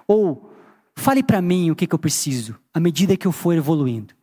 Ou, 0.06 0.52
fale 0.96 1.22
para 1.22 1.42
mim 1.42 1.70
o 1.70 1.76
que, 1.76 1.86
que 1.86 1.94
eu 1.94 1.98
preciso, 1.98 2.58
à 2.72 2.80
medida 2.80 3.16
que 3.16 3.26
eu 3.26 3.32
for 3.32 3.54
evoluindo. 3.54 4.14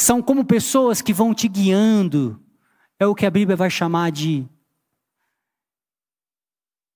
São 0.00 0.22
como 0.22 0.46
pessoas 0.46 1.02
que 1.02 1.12
vão 1.12 1.34
te 1.34 1.46
guiando, 1.46 2.42
é 2.98 3.06
o 3.06 3.14
que 3.14 3.26
a 3.26 3.30
Bíblia 3.30 3.54
vai 3.54 3.68
chamar 3.68 4.10
de 4.10 4.48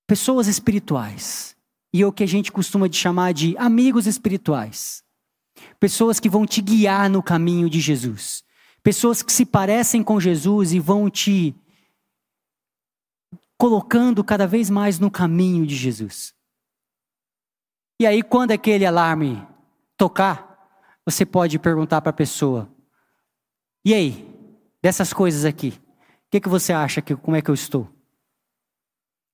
pessoas 0.06 0.46
espirituais. 0.46 1.54
E 1.92 2.00
é 2.00 2.06
o 2.06 2.12
que 2.12 2.24
a 2.24 2.26
gente 2.26 2.50
costuma 2.50 2.88
de 2.88 2.96
chamar 2.96 3.34
de 3.34 3.54
amigos 3.58 4.06
espirituais. 4.06 5.04
Pessoas 5.78 6.18
que 6.18 6.30
vão 6.30 6.46
te 6.46 6.62
guiar 6.62 7.10
no 7.10 7.22
caminho 7.22 7.68
de 7.68 7.78
Jesus. 7.78 8.42
Pessoas 8.82 9.22
que 9.22 9.30
se 9.30 9.44
parecem 9.44 10.02
com 10.02 10.18
Jesus 10.18 10.72
e 10.72 10.80
vão 10.80 11.10
te 11.10 11.54
colocando 13.58 14.24
cada 14.24 14.46
vez 14.46 14.70
mais 14.70 14.98
no 14.98 15.10
caminho 15.10 15.66
de 15.66 15.76
Jesus. 15.76 16.34
E 18.00 18.06
aí, 18.06 18.22
quando 18.22 18.52
aquele 18.52 18.86
alarme 18.86 19.46
tocar, 19.94 20.70
você 21.04 21.26
pode 21.26 21.58
perguntar 21.58 22.00
para 22.00 22.08
a 22.08 22.14
pessoa: 22.14 22.73
E 23.84 23.92
aí, 23.92 24.26
dessas 24.82 25.12
coisas 25.12 25.44
aqui, 25.44 25.68
o 25.68 26.30
que, 26.30 26.40
que 26.40 26.48
você 26.48 26.72
acha 26.72 27.02
que 27.02 27.14
como 27.14 27.36
é 27.36 27.42
que 27.42 27.50
eu 27.50 27.54
estou? 27.54 27.88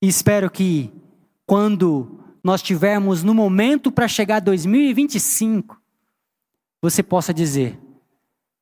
E 0.02 0.08
espero 0.08 0.50
que 0.50 0.92
quando 1.46 2.20
nós 2.42 2.62
tivermos 2.62 3.22
no 3.22 3.34
momento 3.34 3.92
para 3.92 4.08
chegar 4.08 4.36
a 4.36 4.40
2025, 4.40 5.80
você 6.82 7.02
possa 7.02 7.32
dizer: 7.32 7.78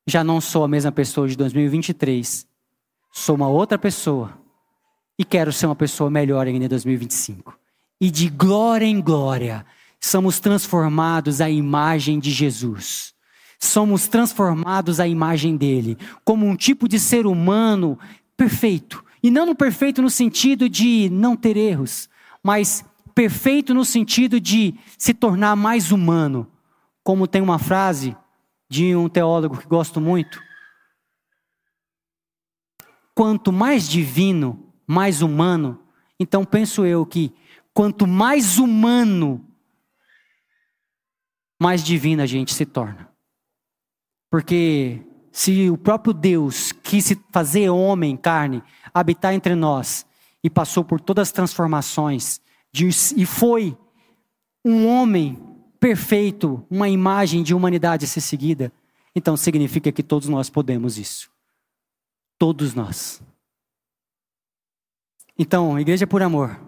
já 0.07 0.23
não 0.23 0.41
sou 0.41 0.63
a 0.63 0.67
mesma 0.67 0.91
pessoa 0.91 1.27
de 1.27 1.35
2023. 1.37 2.47
Sou 3.11 3.35
uma 3.35 3.47
outra 3.47 3.77
pessoa. 3.77 4.37
E 5.17 5.25
quero 5.25 5.51
ser 5.51 5.65
uma 5.65 5.75
pessoa 5.75 6.09
melhor 6.09 6.47
ainda 6.47 6.65
em 6.65 6.69
2025. 6.69 7.57
E 7.99 8.09
de 8.09 8.29
glória 8.29 8.85
em 8.85 9.01
glória, 9.01 9.65
somos 9.99 10.39
transformados 10.39 11.41
à 11.41 11.49
imagem 11.49 12.19
de 12.19 12.31
Jesus. 12.31 13.13
Somos 13.59 14.07
transformados 14.07 14.99
à 14.99 15.07
imagem 15.07 15.57
dele, 15.57 15.97
como 16.23 16.45
um 16.45 16.55
tipo 16.55 16.87
de 16.87 16.99
ser 16.99 17.25
humano 17.27 17.99
perfeito. 18.37 19.03
E 19.21 19.29
não 19.29 19.45
no 19.45 19.53
perfeito 19.53 20.01
no 20.01 20.09
sentido 20.09 20.69
de 20.69 21.09
não 21.09 21.35
ter 21.35 21.57
erros, 21.57 22.09
mas 22.41 22.85
perfeito 23.13 23.73
no 23.73 23.83
sentido 23.83 24.39
de 24.39 24.73
se 24.97 25.13
tornar 25.13 25.57
mais 25.57 25.91
humano. 25.91 26.49
Como 27.03 27.27
tem 27.27 27.41
uma 27.41 27.59
frase 27.59 28.15
de 28.69 28.95
um 28.95 29.09
teólogo 29.09 29.57
que 29.57 29.67
gosto 29.67 29.99
muito. 29.99 30.41
Quanto 33.13 33.51
mais 33.51 33.89
divino, 33.89 34.71
mais 34.87 35.21
humano, 35.21 35.83
então 36.17 36.45
penso 36.45 36.85
eu 36.85 37.05
que 37.05 37.33
quanto 37.73 38.07
mais 38.07 38.57
humano, 38.57 39.45
mais 41.61 41.83
divino 41.83 42.21
a 42.21 42.25
gente 42.25 42.53
se 42.53 42.65
torna. 42.65 43.08
Porque 44.29 45.01
se 45.31 45.69
o 45.69 45.77
próprio 45.77 46.13
Deus 46.13 46.71
quis 46.71 47.05
se 47.05 47.19
fazer 47.31 47.69
homem, 47.69 48.15
carne, 48.15 48.63
habitar 48.93 49.33
entre 49.33 49.55
nós 49.55 50.05
e 50.43 50.49
passou 50.49 50.83
por 50.83 50.99
todas 50.99 51.29
as 51.29 51.31
transformações 51.31 52.41
e 53.15 53.25
foi 53.25 53.77
um 54.63 54.87
homem 54.87 55.41
perfeito, 55.79 56.65
uma 56.69 56.89
imagem 56.89 57.41
de 57.41 57.53
humanidade 57.53 58.05
a 58.05 58.07
ser 58.07 58.21
seguida, 58.21 58.71
então 59.15 59.35
significa 59.35 59.91
que 59.91 60.03
todos 60.03 60.27
nós 60.27 60.49
podemos 60.49 60.97
isso. 60.97 61.31
Todos 62.37 62.73
nós. 62.73 63.21
Então, 65.37 65.79
Igreja 65.79 66.05
por 66.05 66.21
Amor. 66.21 66.59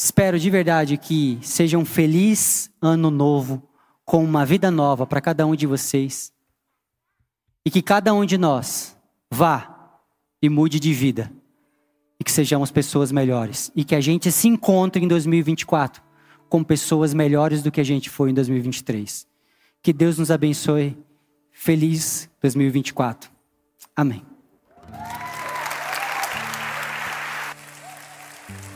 Espero 0.00 0.38
de 0.38 0.48
verdade 0.50 0.96
que 0.96 1.38
seja 1.42 1.76
um 1.78 1.84
feliz 1.84 2.70
ano 2.80 3.10
novo, 3.10 3.68
com 4.06 4.24
uma 4.24 4.46
vida 4.46 4.70
nova 4.70 5.04
para 5.04 5.20
cada 5.20 5.44
um 5.44 5.56
de 5.56 5.66
vocês. 5.66 6.32
E 7.64 7.70
que 7.70 7.82
cada 7.82 8.14
um 8.14 8.24
de 8.24 8.38
nós 8.38 8.96
vá 9.28 10.00
e 10.40 10.48
mude 10.48 10.78
de 10.78 10.94
vida. 10.94 11.30
E 12.18 12.24
que 12.24 12.30
sejamos 12.30 12.70
pessoas 12.70 13.10
melhores. 13.10 13.70
E 13.74 13.84
que 13.84 13.96
a 13.96 14.00
gente 14.00 14.30
se 14.30 14.46
encontre 14.46 15.04
em 15.04 15.08
2024 15.08 16.02
com 16.48 16.62
pessoas 16.62 17.12
melhores 17.12 17.62
do 17.62 17.72
que 17.72 17.80
a 17.80 17.84
gente 17.84 18.08
foi 18.08 18.30
em 18.30 18.34
2023. 18.34 19.26
Que 19.82 19.92
Deus 19.92 20.16
nos 20.16 20.30
abençoe. 20.30 20.96
Feliz 21.50 22.30
2024. 22.40 23.30
Amém. 23.94 24.35